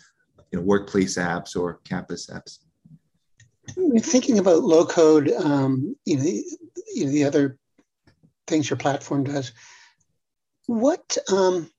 you 0.51 0.59
know, 0.59 0.65
workplace 0.65 1.19
apps 1.19 1.57
or 1.57 1.81
campus 1.85 2.29
apps. 2.29 2.61
Thinking 4.03 4.39
about 4.39 4.63
low 4.63 4.87
code, 4.87 5.31
um, 5.31 5.97
you 6.05 6.17
know, 6.17 6.25
you 6.95 7.07
know, 7.07 7.11
the 7.11 7.25
other 7.25 7.59
things 8.47 8.69
your 8.69 8.77
platform 8.77 9.25
does. 9.25 9.53
What 10.67 11.19
um, 11.33 11.71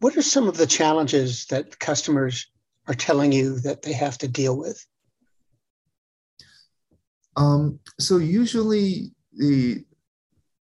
what 0.00 0.16
are 0.16 0.22
some 0.22 0.48
of 0.48 0.56
the 0.56 0.66
challenges 0.66 1.46
that 1.46 1.78
customers 1.78 2.50
are 2.88 2.94
telling 2.94 3.32
you 3.32 3.60
that 3.60 3.82
they 3.82 3.92
have 3.92 4.18
to 4.18 4.28
deal 4.28 4.56
with? 4.56 4.84
Um, 7.36 7.80
so 7.98 8.18
usually 8.18 9.13
the 9.36 9.84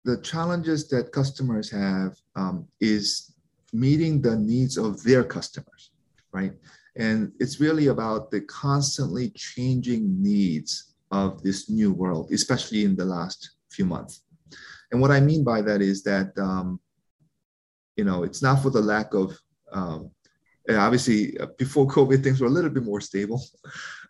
the 0.05 0.17
challenges 0.23 0.89
that 0.89 1.13
customers 1.13 1.71
have 1.71 2.17
um, 2.35 2.67
is 2.81 3.35
meeting 3.73 4.21
the 4.21 4.37
needs 4.37 4.79
of 4.79 5.03
their 5.03 5.23
customers, 5.23 5.91
right? 6.33 6.53
And 6.97 7.33
it's 7.39 7.61
really 7.61 7.89
about 7.89 8.31
the 8.31 8.41
constantly 8.43 9.31
changing 9.31 10.23
needs 10.23 10.95
of 11.11 11.43
this 11.43 11.69
new 11.69 11.93
world, 11.93 12.31
especially 12.33 12.85
in 12.85 12.97
the 12.97 13.05
last 13.05 13.51
few 13.71 13.85
months. 13.85 14.23
And 14.91 15.01
what 15.01 15.11
I 15.11 15.21
mean 15.21 15.45
by 15.45 15.63
that 15.63 15.81
is 15.81 16.03
that, 16.05 16.37
um, 16.39 16.81
you 17.97 18.05
know, 18.05 18.23
it's 18.23 18.43
not 18.43 18.63
for 18.63 18.71
the 18.71 18.81
lack 18.81 19.15
of, 19.15 19.39
um, 19.73 20.11
obviously 20.69 21.39
uh, 21.39 21.47
before 21.59 21.87
COVID, 21.97 22.23
things 22.23 22.41
were 22.41 22.49
a 22.49 22.51
little 22.51 22.71
bit 22.71 22.85
more 22.85 23.01
stable. 23.01 23.43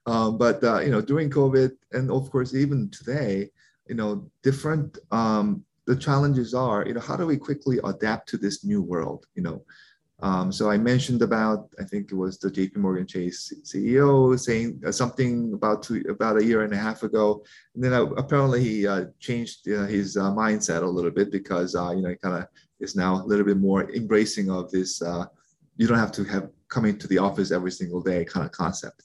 Um, 0.06 0.38
but, 0.38 0.64
uh, 0.64 0.80
you 0.80 0.90
know, 0.90 1.02
during 1.02 1.28
COVID, 1.28 1.72
and 1.92 2.10
of 2.10 2.30
course, 2.30 2.54
even 2.54 2.90
today, 2.90 3.50
you 3.90 3.96
know, 3.96 4.31
different, 4.42 4.98
um, 5.11 5.64
the 5.87 5.96
challenges 5.96 6.55
are, 6.55 6.87
you 6.87 6.94
know, 6.94 7.00
how 7.00 7.16
do 7.16 7.26
we 7.26 7.37
quickly 7.37 7.79
adapt 7.85 8.29
to 8.31 8.37
this 8.38 8.64
new 8.64 8.81
world? 8.81 9.26
You 9.35 9.42
know, 9.42 9.62
um, 10.22 10.53
so 10.53 10.70
I 10.70 10.79
mentioned 10.79 11.22
about, 11.22 11.68
I 11.81 11.85
think 11.85 12.12
it 12.12 12.14
was 12.14 12.38
the 12.38 12.50
JP 12.50 12.76
Morgan 12.76 13.07
Chase 13.07 13.53
CEO 13.64 14.38
saying 14.38 14.81
uh, 14.87 14.92
something 14.92 15.53
about 15.55 15.83
two, 15.83 16.05
about 16.09 16.38
a 16.38 16.44
year 16.44 16.62
and 16.62 16.72
a 16.72 16.76
half 16.76 17.03
ago. 17.03 17.42
And 17.74 17.83
then 17.83 17.92
uh, 17.92 18.05
apparently 18.22 18.62
he 18.62 18.87
uh, 18.87 19.07
changed 19.18 19.68
uh, 19.68 19.87
his 19.87 20.16
uh, 20.16 20.31
mindset 20.31 20.83
a 20.83 20.87
little 20.87 21.11
bit 21.11 21.33
because, 21.33 21.74
uh, 21.74 21.90
you 21.90 22.03
know, 22.03 22.11
he 22.11 22.16
kind 22.16 22.37
of 22.37 22.46
is 22.79 22.94
now 22.94 23.16
a 23.16 23.26
little 23.26 23.44
bit 23.44 23.57
more 23.57 23.90
embracing 23.90 24.50
of 24.50 24.70
this, 24.70 25.03
uh, 25.03 25.24
you 25.79 25.88
don't 25.88 25.98
have 25.98 26.12
to 26.12 26.24
have 26.24 26.48
coming 26.68 26.96
to 26.98 27.09
the 27.09 27.18
office 27.18 27.50
every 27.50 27.72
single 27.72 28.00
day 28.00 28.24
kind 28.24 28.46
of 28.46 28.53
concept. 28.53 29.03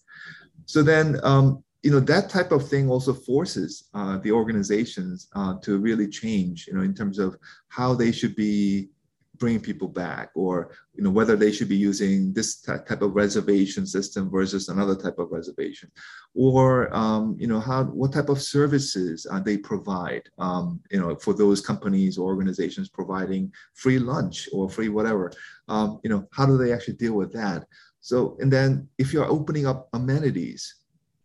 So 0.68 0.84
then, 0.84 1.20
um, 1.24 1.64
you 1.86 1.92
know, 1.92 2.00
that 2.00 2.30
type 2.30 2.52
of 2.52 2.68
thing 2.68 2.90
also 2.90 3.14
forces 3.14 3.90
the 4.24 4.32
organizations 4.32 5.28
to 5.62 5.78
really 5.78 6.08
change, 6.08 6.66
you 6.68 6.74
know, 6.74 6.82
in 6.82 6.96
terms 6.96 7.20
of 7.20 7.38
how 7.68 7.94
they 7.94 8.12
should 8.12 8.36
be 8.36 8.90
bringing 9.38 9.60
people 9.60 9.88
back 9.88 10.30
or 10.36 10.72
you 10.94 11.04
know 11.04 11.10
whether 11.10 11.36
they 11.36 11.52
should 11.52 11.70
be 11.70 11.76
using 11.76 12.34
this 12.34 12.62
type 12.62 13.02
of 13.02 13.16
reservation 13.16 13.86
system 13.86 14.30
versus 14.30 14.70
another 14.70 14.96
type 14.96 15.18
of 15.20 15.32
reservation 15.32 15.92
or 16.34 16.94
um, 16.96 17.36
you 17.40 17.48
know 17.48 17.60
how 17.60 17.84
what 17.84 18.14
type 18.14 18.30
of 18.30 18.42
services 18.42 19.28
uh, 19.32 19.40
they 19.40 19.58
provide 19.58 20.24
um, 20.38 20.80
you 20.92 21.00
know 21.00 21.16
for 21.16 21.34
those 21.34 21.62
companies 21.62 22.18
or 22.18 22.28
organizations 22.28 22.90
providing 22.90 23.52
free 23.74 24.00
lunch 24.00 24.50
or 24.54 24.70
free 24.70 24.90
whatever. 24.90 25.32
Um, 25.68 26.00
you 26.04 26.10
know 26.10 26.28
how 26.32 26.46
do 26.46 26.58
they 26.58 26.72
actually 26.72 26.96
deal 26.96 27.14
with 27.14 27.34
that? 27.34 27.66
So 28.02 28.38
and 28.40 28.52
then 28.52 28.88
if 28.98 29.14
you're 29.14 29.26
opening 29.26 29.66
up 29.66 29.90
amenities 29.94 30.76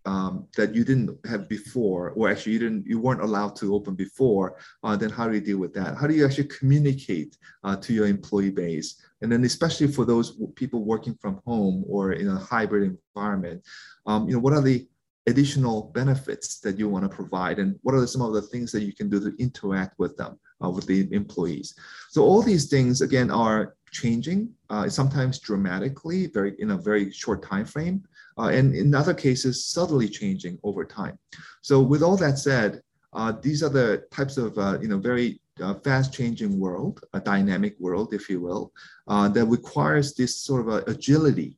um, 0.07 0.47
that 0.57 0.75
you 0.75 0.85
didn't 0.85 1.11
have 1.27 1.49
before, 1.49 2.11
or 2.11 2.31
actually 2.31 2.53
you 2.53 2.59
didn't, 2.59 2.87
you 2.87 2.99
weren't 2.99 3.21
allowed 3.21 3.55
to 3.57 3.75
open 3.75 3.95
before, 3.95 4.57
uh, 4.83 4.97
then 4.97 5.11
how 5.11 5.29
do 5.29 5.35
you 5.35 5.41
deal 5.41 5.59
with 5.59 5.75
that? 5.75 5.97
How 5.97 6.07
do 6.07 6.15
you 6.15 6.25
actually 6.25 6.49
communicate 6.49 7.37
uh, 7.65 7.77
to 7.77 7.93
your 7.93 8.07
employee 8.07 8.51
base? 8.51 9.03
And 9.21 9.31
then 9.31 9.45
especially 9.45 9.89
for 9.89 10.05
those 10.05 10.41
people 10.55 10.85
working 10.85 11.15
from 11.21 11.41
home 11.45 11.85
or 11.87 12.13
in 12.13 12.29
a 12.29 12.39
hybrid 12.39 12.99
environment, 13.15 13.63
um, 14.07 14.29
you 14.29 14.35
know, 14.35 14.41
what 14.41 14.55
are 14.55 14.63
the 14.63 14.87
additional 15.27 15.91
benefits 15.95 16.61
that 16.61 16.79
you 16.79 16.89
want 16.89 17.05
to 17.05 17.15
provide, 17.15 17.59
and 17.59 17.79
what 17.83 17.95
are 17.95 18.07
some 18.07 18.23
of 18.23 18.33
the 18.33 18.43
things 18.43 18.73
that 18.73 18.83
you 18.83 18.95
can 18.95 19.09
do 19.11 19.21
to 19.21 19.37
interact 19.39 19.99
with 19.99 20.17
them, 20.17 20.39
uh, 20.65 20.71
with 20.71 20.87
the 20.87 21.13
employees? 21.13 21.75
So 22.09 22.25
all 22.25 22.43
these 22.43 22.69
things 22.69 23.03
again 23.03 23.31
are 23.31 23.77
changing, 23.93 24.51
uh, 24.71 24.89
sometimes 24.89 25.39
dramatically, 25.39 26.29
very 26.29 26.55
in 26.59 26.71
a 26.71 26.77
very 26.79 27.13
short 27.13 27.43
time 27.43 27.67
frame 27.67 28.03
uh, 28.39 28.49
and 28.49 28.75
in 28.75 28.95
other 28.95 29.15
cases, 29.15 29.65
subtly 29.65 30.09
changing 30.09 30.59
over 30.63 30.85
time. 30.85 31.19
So 31.63 31.81
with 31.81 32.03
all 32.03 32.17
that 32.19 32.39
said, 32.39 32.83
uh, 33.13 33.33
these 33.43 33.63
are 33.63 33.69
the 33.69 34.05
types 34.11 34.37
of, 34.37 34.57
uh, 34.57 34.79
you 34.81 34.89
know, 34.89 34.99
very 34.99 35.41
uh, 35.61 35.75
fast 35.75 36.13
changing 36.13 36.59
world, 36.59 37.03
a 37.13 37.21
dynamic 37.21 37.75
world, 37.79 38.15
if 38.15 38.31
you 38.31 38.41
will, 38.41 38.73
uh, 39.09 39.29
that 39.29 39.45
requires 39.47 40.15
this 40.15 40.37
sort 40.37 40.67
of 40.67 40.89
agility 40.89 41.57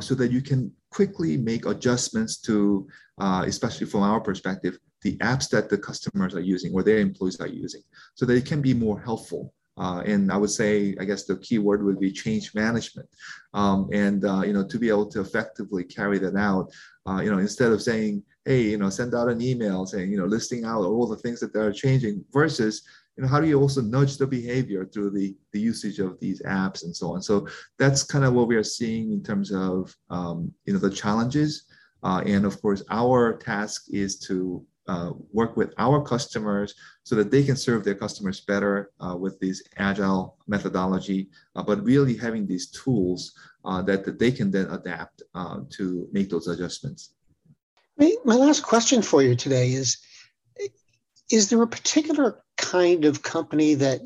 so 0.00 0.14
that 0.14 0.30
you 0.30 0.42
can 0.42 0.70
quickly 0.90 1.38
make 1.38 1.64
adjustments 1.64 2.36
to, 2.36 2.86
especially 3.18 3.86
from 3.86 4.02
our 4.02 4.20
perspective, 4.20 4.78
the 5.02 5.16
apps 5.18 5.48
that 5.48 5.70
the 5.70 5.78
customers 5.78 6.34
are 6.34 6.40
using 6.40 6.74
or 6.74 6.82
their 6.82 6.98
employees 6.98 7.40
are 7.40 7.46
using 7.46 7.80
so 8.14 8.26
that 8.26 8.36
it 8.36 8.44
can 8.44 8.60
be 8.60 8.74
more 8.74 9.00
helpful 9.00 9.54
uh, 9.80 10.02
and 10.04 10.30
I 10.30 10.36
would 10.36 10.50
say, 10.50 10.94
I 11.00 11.04
guess 11.04 11.24
the 11.24 11.38
key 11.38 11.58
word 11.58 11.82
would 11.82 11.98
be 11.98 12.12
change 12.12 12.54
management. 12.54 13.08
Um, 13.54 13.88
and, 13.94 14.24
uh, 14.26 14.42
you 14.42 14.52
know, 14.52 14.66
to 14.66 14.78
be 14.78 14.90
able 14.90 15.06
to 15.06 15.20
effectively 15.20 15.84
carry 15.84 16.18
that 16.18 16.36
out, 16.36 16.70
uh, 17.08 17.20
you 17.22 17.30
know, 17.30 17.38
instead 17.38 17.72
of 17.72 17.80
saying, 17.80 18.22
hey, 18.44 18.62
you 18.72 18.76
know, 18.76 18.90
send 18.90 19.14
out 19.14 19.30
an 19.30 19.40
email 19.40 19.86
saying, 19.86 20.10
you 20.12 20.18
know, 20.18 20.26
listing 20.26 20.66
out 20.66 20.84
all 20.84 21.06
the 21.06 21.16
things 21.16 21.40
that 21.40 21.56
are 21.56 21.72
changing 21.72 22.22
versus, 22.30 22.82
you 23.16 23.22
know, 23.22 23.28
how 23.28 23.40
do 23.40 23.48
you 23.48 23.58
also 23.58 23.80
nudge 23.80 24.18
the 24.18 24.26
behavior 24.26 24.84
through 24.84 25.10
the, 25.10 25.34
the 25.52 25.60
usage 25.60 25.98
of 25.98 26.20
these 26.20 26.42
apps 26.42 26.84
and 26.84 26.94
so 26.94 27.14
on. 27.14 27.22
So 27.22 27.48
that's 27.78 28.02
kind 28.02 28.26
of 28.26 28.34
what 28.34 28.48
we 28.48 28.56
are 28.56 28.62
seeing 28.62 29.12
in 29.12 29.22
terms 29.22 29.50
of, 29.50 29.96
um, 30.10 30.52
you 30.66 30.74
know, 30.74 30.78
the 30.78 30.90
challenges. 30.90 31.64
Uh, 32.02 32.22
and 32.26 32.44
of 32.44 32.60
course, 32.60 32.82
our 32.90 33.38
task 33.38 33.86
is 33.90 34.18
to 34.20 34.62
uh, 34.90 35.12
work 35.32 35.56
with 35.56 35.72
our 35.78 36.02
customers 36.02 36.74
so 37.04 37.14
that 37.14 37.30
they 37.30 37.44
can 37.44 37.56
serve 37.56 37.84
their 37.84 37.94
customers 37.94 38.40
better 38.40 38.90
uh, 38.98 39.16
with 39.16 39.38
this 39.38 39.62
agile 39.76 40.36
methodology, 40.48 41.30
uh, 41.54 41.62
but 41.62 41.84
really 41.84 42.16
having 42.16 42.44
these 42.44 42.66
tools 42.70 43.32
uh, 43.64 43.80
that, 43.82 44.04
that 44.04 44.18
they 44.18 44.32
can 44.32 44.50
then 44.50 44.66
adapt 44.70 45.22
uh, 45.36 45.60
to 45.70 46.08
make 46.10 46.28
those 46.28 46.48
adjustments. 46.48 47.14
My 48.24 48.36
last 48.46 48.62
question 48.62 49.00
for 49.02 49.22
you 49.22 49.36
today 49.36 49.68
is 49.72 49.98
Is 51.30 51.48
there 51.48 51.62
a 51.62 51.68
particular 51.68 52.42
kind 52.56 53.04
of 53.04 53.22
company 53.22 53.74
that 53.74 54.00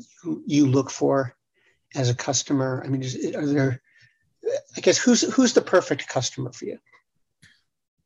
you, 0.45 0.67
look 0.67 0.91
for 0.91 1.35
as 1.95 2.09
a 2.11 2.15
customer? 2.15 2.83
I 2.85 2.89
mean, 2.89 3.01
is, 3.01 3.15
are 3.35 3.47
there, 3.47 3.81
I 4.77 4.81
guess, 4.81 4.99
who's, 4.99 5.21
who's 5.33 5.53
the 5.53 5.61
perfect 5.61 6.07
customer 6.09 6.51
for 6.51 6.65
you? 6.65 6.77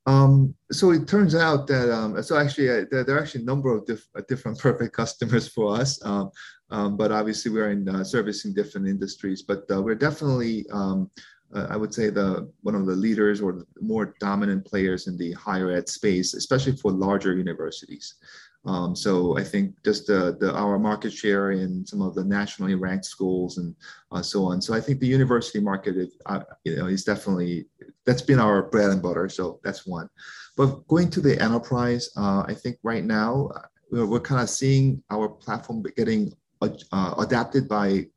Um, 0.06 0.56
so 0.72 0.92
it 0.92 1.08
turns 1.08 1.36
out 1.36 1.68
that 1.68 1.94
um, 1.94 2.22
so 2.24 2.38
actually 2.38 2.70
uh, 2.70 2.86
there, 2.90 3.04
there, 3.04 3.18
are 3.18 3.22
actually 3.22 3.42
a 3.42 3.46
number 3.46 3.76
of 3.76 3.86
diff- 3.86 4.08
uh, 4.18 4.22
different 4.28 4.58
perfect 4.68 4.96
customers 4.96 5.48
for 5.48 5.76
us, 5.76 6.04
um, 6.06 6.32
um, 6.72 6.98
but 6.98 7.12
obviously 7.12 7.52
we're 7.52 7.72
in 7.72 7.88
uh, 7.88 8.04
servicing 8.04 8.54
different 8.54 8.88
industries. 8.88 9.42
But 9.44 9.66
uh, 9.72 9.82
we're 9.82 9.96
definitely, 9.96 10.66
um, 10.72 11.12
uh, 11.54 11.68
I 11.70 11.78
would 11.78 11.94
say, 11.94 12.10
the 12.10 12.52
one 12.62 12.76
of 12.76 12.86
the 12.86 12.96
leaders 12.96 13.42
or 13.42 13.54
the 13.54 13.66
more 13.82 14.16
dominant 14.20 14.66
players 14.66 15.08
in 15.08 15.18
the 15.18 15.34
higher 15.34 15.72
ed 15.72 15.90
space, 15.90 16.34
especially 16.34 16.76
for 16.78 16.92
larger 16.92 17.36
universities. 17.36 18.16
Um, 18.66 18.96
so 18.96 19.38
I 19.38 19.44
think 19.44 19.76
just 19.86 20.08
the, 20.08 20.38
the, 20.40 20.54
our 20.54 20.78
market 20.78 21.14
share 21.14 21.52
in 21.52 21.86
some 21.86 22.02
of 22.02 22.14
the 22.14 22.26
nationally 22.26 22.76
ranked 22.76 23.06
schools 23.06 23.58
and 23.58 23.74
uh, 24.12 24.22
so 24.22 24.46
on. 24.46 24.62
So 24.62 24.74
I 24.74 24.82
think 24.82 25.00
the 25.00 25.08
university 25.08 25.60
market 25.60 25.96
is, 25.96 26.18
uh, 26.26 26.42
you 26.66 26.76
know, 26.76 26.88
is 26.88 27.06
definitely 27.06 27.68
that's 28.06 28.22
been 28.22 28.40
our 28.40 28.64
bread 28.64 28.90
and 28.90 29.02
butter. 29.02 29.30
So 29.30 29.60
that's 29.64 29.88
one. 29.88 30.10
But 30.58 30.86
going 30.88 31.10
to 31.12 31.22
the 31.22 31.42
enterprise, 31.42 32.10
uh, 32.18 32.44
I 32.46 32.54
think 32.54 32.78
right 32.84 33.06
now 33.06 33.50
uh, 33.56 33.62
we're, 33.92 34.06
we're 34.06 34.20
kind 34.20 34.42
of 34.42 34.50
seeing 34.50 35.02
our 35.10 35.30
platform 35.30 35.84
getting 35.96 36.34
uh, 36.62 37.16
adapted 37.18 37.70
by 37.70 38.08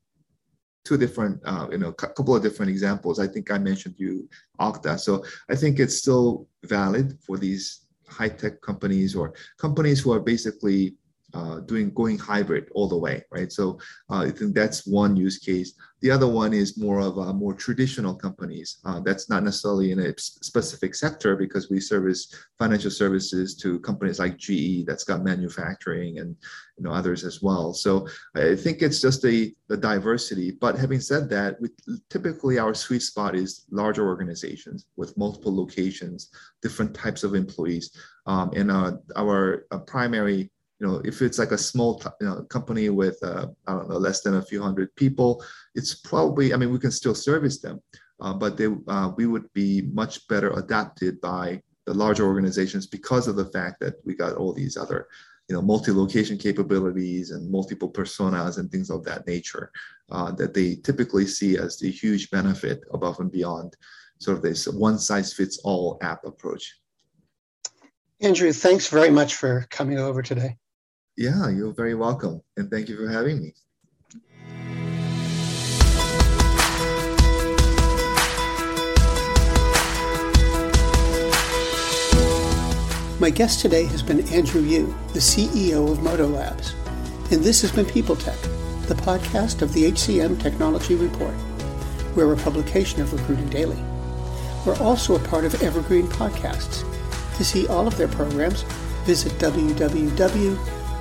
two 0.85 0.97
different, 0.97 1.41
uh, 1.45 1.69
you 1.71 1.79
know, 1.79 1.91
a 1.91 1.95
couple 1.95 2.35
of 2.35 2.43
different 2.43 2.71
examples. 2.71 3.21
I 3.21 3.29
think 3.29 3.53
I 3.53 3.59
mentioned 3.59 3.95
you 3.99 4.29
Okta. 4.61 4.99
So 4.99 5.25
I 5.49 5.55
think 5.55 5.79
it's 5.79 5.97
still 5.97 6.49
valid 6.65 7.19
for 7.25 7.39
these 7.39 7.82
high 8.19 8.29
tech 8.29 8.61
companies 8.61 9.15
or 9.15 9.33
companies 9.59 10.01
who 10.01 10.13
are 10.13 10.21
basically 10.21 10.95
uh, 11.35 11.61
doing 11.61 11.93
going 11.95 12.19
hybrid 12.19 12.69
all 12.75 12.89
the 12.89 12.97
way, 12.97 13.23
right? 13.31 13.53
So 13.53 13.79
uh, 14.11 14.21
I 14.21 14.31
think 14.31 14.55
that's 14.55 14.87
one 14.87 15.17
use 15.17 15.39
case. 15.39 15.75
The 16.01 16.11
other 16.11 16.27
one 16.27 16.53
is 16.53 16.77
more 16.77 17.01
of 17.01 17.17
a 17.19 17.33
more 17.33 17.55
traditional 17.55 18.15
companies. 18.15 18.79
Uh, 18.85 19.01
that's 19.01 19.31
not 19.31 19.45
necessarily 19.45 19.93
in 19.93 20.01
a 20.01 20.19
specific 20.19 20.97
sector 20.97 21.37
because 21.37 21.71
we 21.71 21.79
service 21.79 22.35
financial 22.59 22.91
services 22.91 23.57
to 23.59 23.79
companies 23.81 24.19
like 24.19 24.37
GE 24.37 24.85
that's 24.85 25.05
got 25.05 25.23
manufacturing 25.23 26.19
and 26.19 26.37
you 26.77 26.85
know 26.85 26.93
others 26.93 27.25
as 27.25 27.41
well. 27.41 27.73
So 27.73 28.09
I 28.35 28.57
think 28.57 28.83
it's 28.83 29.01
just 29.01 29.25
a, 29.25 29.55
a 29.71 29.77
diversity. 29.77 30.51
But 30.51 30.77
having 30.77 31.01
said 31.01 31.31
that, 31.31 31.61
we, 31.61 31.69
typically 32.11 32.59
our 32.59 32.75
sweet 32.75 33.03
spot 33.03 33.37
is 33.37 33.67
larger 33.71 34.07
organizations 34.07 34.87
with 34.97 35.17
multiple 35.17 35.55
locations, 35.55 36.31
different 36.63 36.95
types 36.95 37.23
of 37.23 37.37
employees, 37.37 37.97
um, 38.27 38.51
and 38.57 38.71
uh, 38.71 38.93
our 39.17 39.67
uh, 39.71 39.79
primary 39.79 40.51
you 40.83 40.89
know, 40.89 41.01
if 41.05 41.23
it's 41.23 41.39
like 41.39 41.53
a 41.53 41.59
small 41.59 42.03
you 42.21 42.27
know, 42.27 42.43
company 42.43 42.89
with, 42.89 43.17
uh, 43.23 43.47
I 43.69 43.73
don't 43.73 43.89
know, 43.89 43.99
less 43.99 44.21
than 44.23 44.35
a 44.35 44.43
few 44.43 44.61
hundred 44.61 44.93
people, 44.97 45.45
it's 45.77 45.95
probably, 45.95 46.53
I 46.53 46.57
mean, 46.57 46.73
we 46.73 46.81
can 46.81 46.91
still 46.91 47.15
service 47.15 47.61
them, 47.61 47.81
uh, 48.21 48.35
but 48.35 48.57
they, 48.57 48.67
uh, 48.89 49.13
we 49.17 49.27
would 49.27 49.51
be 49.53 49.83
much 49.93 50.27
better 50.27 50.51
adapted 50.59 51.21
by 51.21 51.63
the 51.87 51.95
larger 51.95 52.27
organizations 52.27 52.89
because 52.89 53.29
of 53.29 53.37
the 53.37 53.45
fact 53.45 53.79
that 53.79 53.95
we 54.05 54.17
got 54.17 54.35
all 54.35 54.53
these 54.53 54.77
other, 54.77 55.07
you 55.49 55.55
know, 55.55 55.63
multi-location 55.63 56.37
capabilities 56.37 57.31
and 57.31 57.49
multiple 57.49 57.91
personas 57.91 58.59
and 58.59 58.69
things 58.69 58.91
of 58.91 59.05
that 59.05 59.25
nature 59.25 59.71
uh, 60.11 60.33
that 60.33 60.53
they 60.53 60.75
typically 60.75 61.27
see 61.27 61.57
as 61.57 61.79
the 61.79 61.93
huge 61.93 62.29
benefit 62.31 62.83
above 62.93 63.21
and 63.21 63.31
beyond 63.31 63.77
sort 64.19 64.37
of 64.37 64.43
this 64.43 64.67
one 64.67 64.99
size 64.99 65.33
fits 65.33 65.59
all 65.63 65.97
app 66.03 66.25
approach. 66.25 66.75
Andrew, 68.21 68.53
thanks 68.53 68.89
very 68.89 69.11
much 69.11 69.37
for 69.37 69.65
coming 69.71 70.01
over 70.01 70.23
today. 70.23 70.57
Yeah, 71.17 71.51
you're 71.51 71.75
very 71.75 71.95
welcome. 71.95 72.41
And 72.57 72.71
thank 72.71 72.89
you 72.89 72.97
for 72.97 73.07
having 73.07 73.43
me. 73.43 73.55
My 83.21 83.31
guest 83.31 83.61
today 83.61 83.85
has 83.85 84.03
been 84.03 84.27
Andrew 84.29 84.63
Yu, 84.63 84.87
the 85.13 85.21
CEO 85.21 85.93
of 85.93 86.03
Modo 86.03 86.27
Labs. 86.27 86.75
And 87.31 87.45
this 87.45 87.61
has 87.61 87.71
been 87.71 87.85
People 87.87 88.17
Tech, 88.17 88.41
the 88.89 88.95
podcast 88.95 89.61
of 89.61 89.73
the 89.75 89.93
HCM 89.93 90.41
Technology 90.41 90.95
Report. 90.95 91.35
We're 92.17 92.33
a 92.33 92.37
publication 92.39 93.03
of 93.03 93.13
Recruiting 93.13 93.51
Daily. 93.51 93.81
We're 94.65 94.81
also 94.81 95.15
a 95.15 95.29
part 95.29 95.45
of 95.45 95.63
Evergreen 95.63 96.07
Podcasts. 96.07 96.89
To 97.37 97.45
see 97.45 97.67
all 97.69 97.87
of 97.87 97.99
their 97.99 98.09
programs, 98.09 98.63
visit 99.05 99.39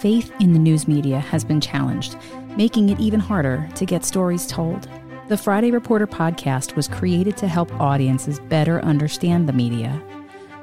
Faith 0.00 0.32
in 0.38 0.52
the 0.52 0.60
news 0.60 0.86
media 0.86 1.18
has 1.18 1.44
been 1.44 1.60
challenged, 1.60 2.16
making 2.56 2.88
it 2.88 3.00
even 3.00 3.18
harder 3.18 3.68
to 3.74 3.84
get 3.84 4.04
stories 4.04 4.46
told. 4.46 4.88
The 5.26 5.36
Friday 5.36 5.72
Reporter 5.72 6.06
podcast 6.06 6.76
was 6.76 6.86
created 6.86 7.36
to 7.38 7.48
help 7.48 7.72
audiences 7.80 8.38
better 8.38 8.80
understand 8.82 9.48
the 9.48 9.52
media 9.52 10.00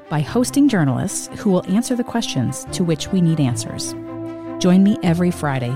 by 0.10 0.21
hosting 0.21 0.69
journalists 0.69 1.28
who 1.39 1.50
will 1.50 1.65
answer 1.65 1.98
the 1.98 2.04
questions 2.04 2.65
to 2.71 2.86
which 2.86 3.10
we 3.12 3.19
need 3.19 3.41
answers. 3.41 3.91
Join 4.60 4.86
me 4.86 4.98
every 5.04 5.32
Friday 5.32 5.76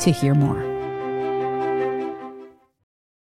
to 0.00 0.12
hear 0.12 0.34
more. 0.34 0.60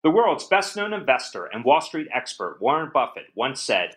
The 0.05 0.11
world's 0.11 0.47
best 0.47 0.77
known 0.77 0.93
investor 0.93 1.47
and 1.47 1.65
Wall 1.65 1.81
Street 1.81 2.07
expert 2.15 2.59
Warren 2.61 2.93
Buffett 2.95 3.25
once 3.35 3.61
said, 3.61 3.97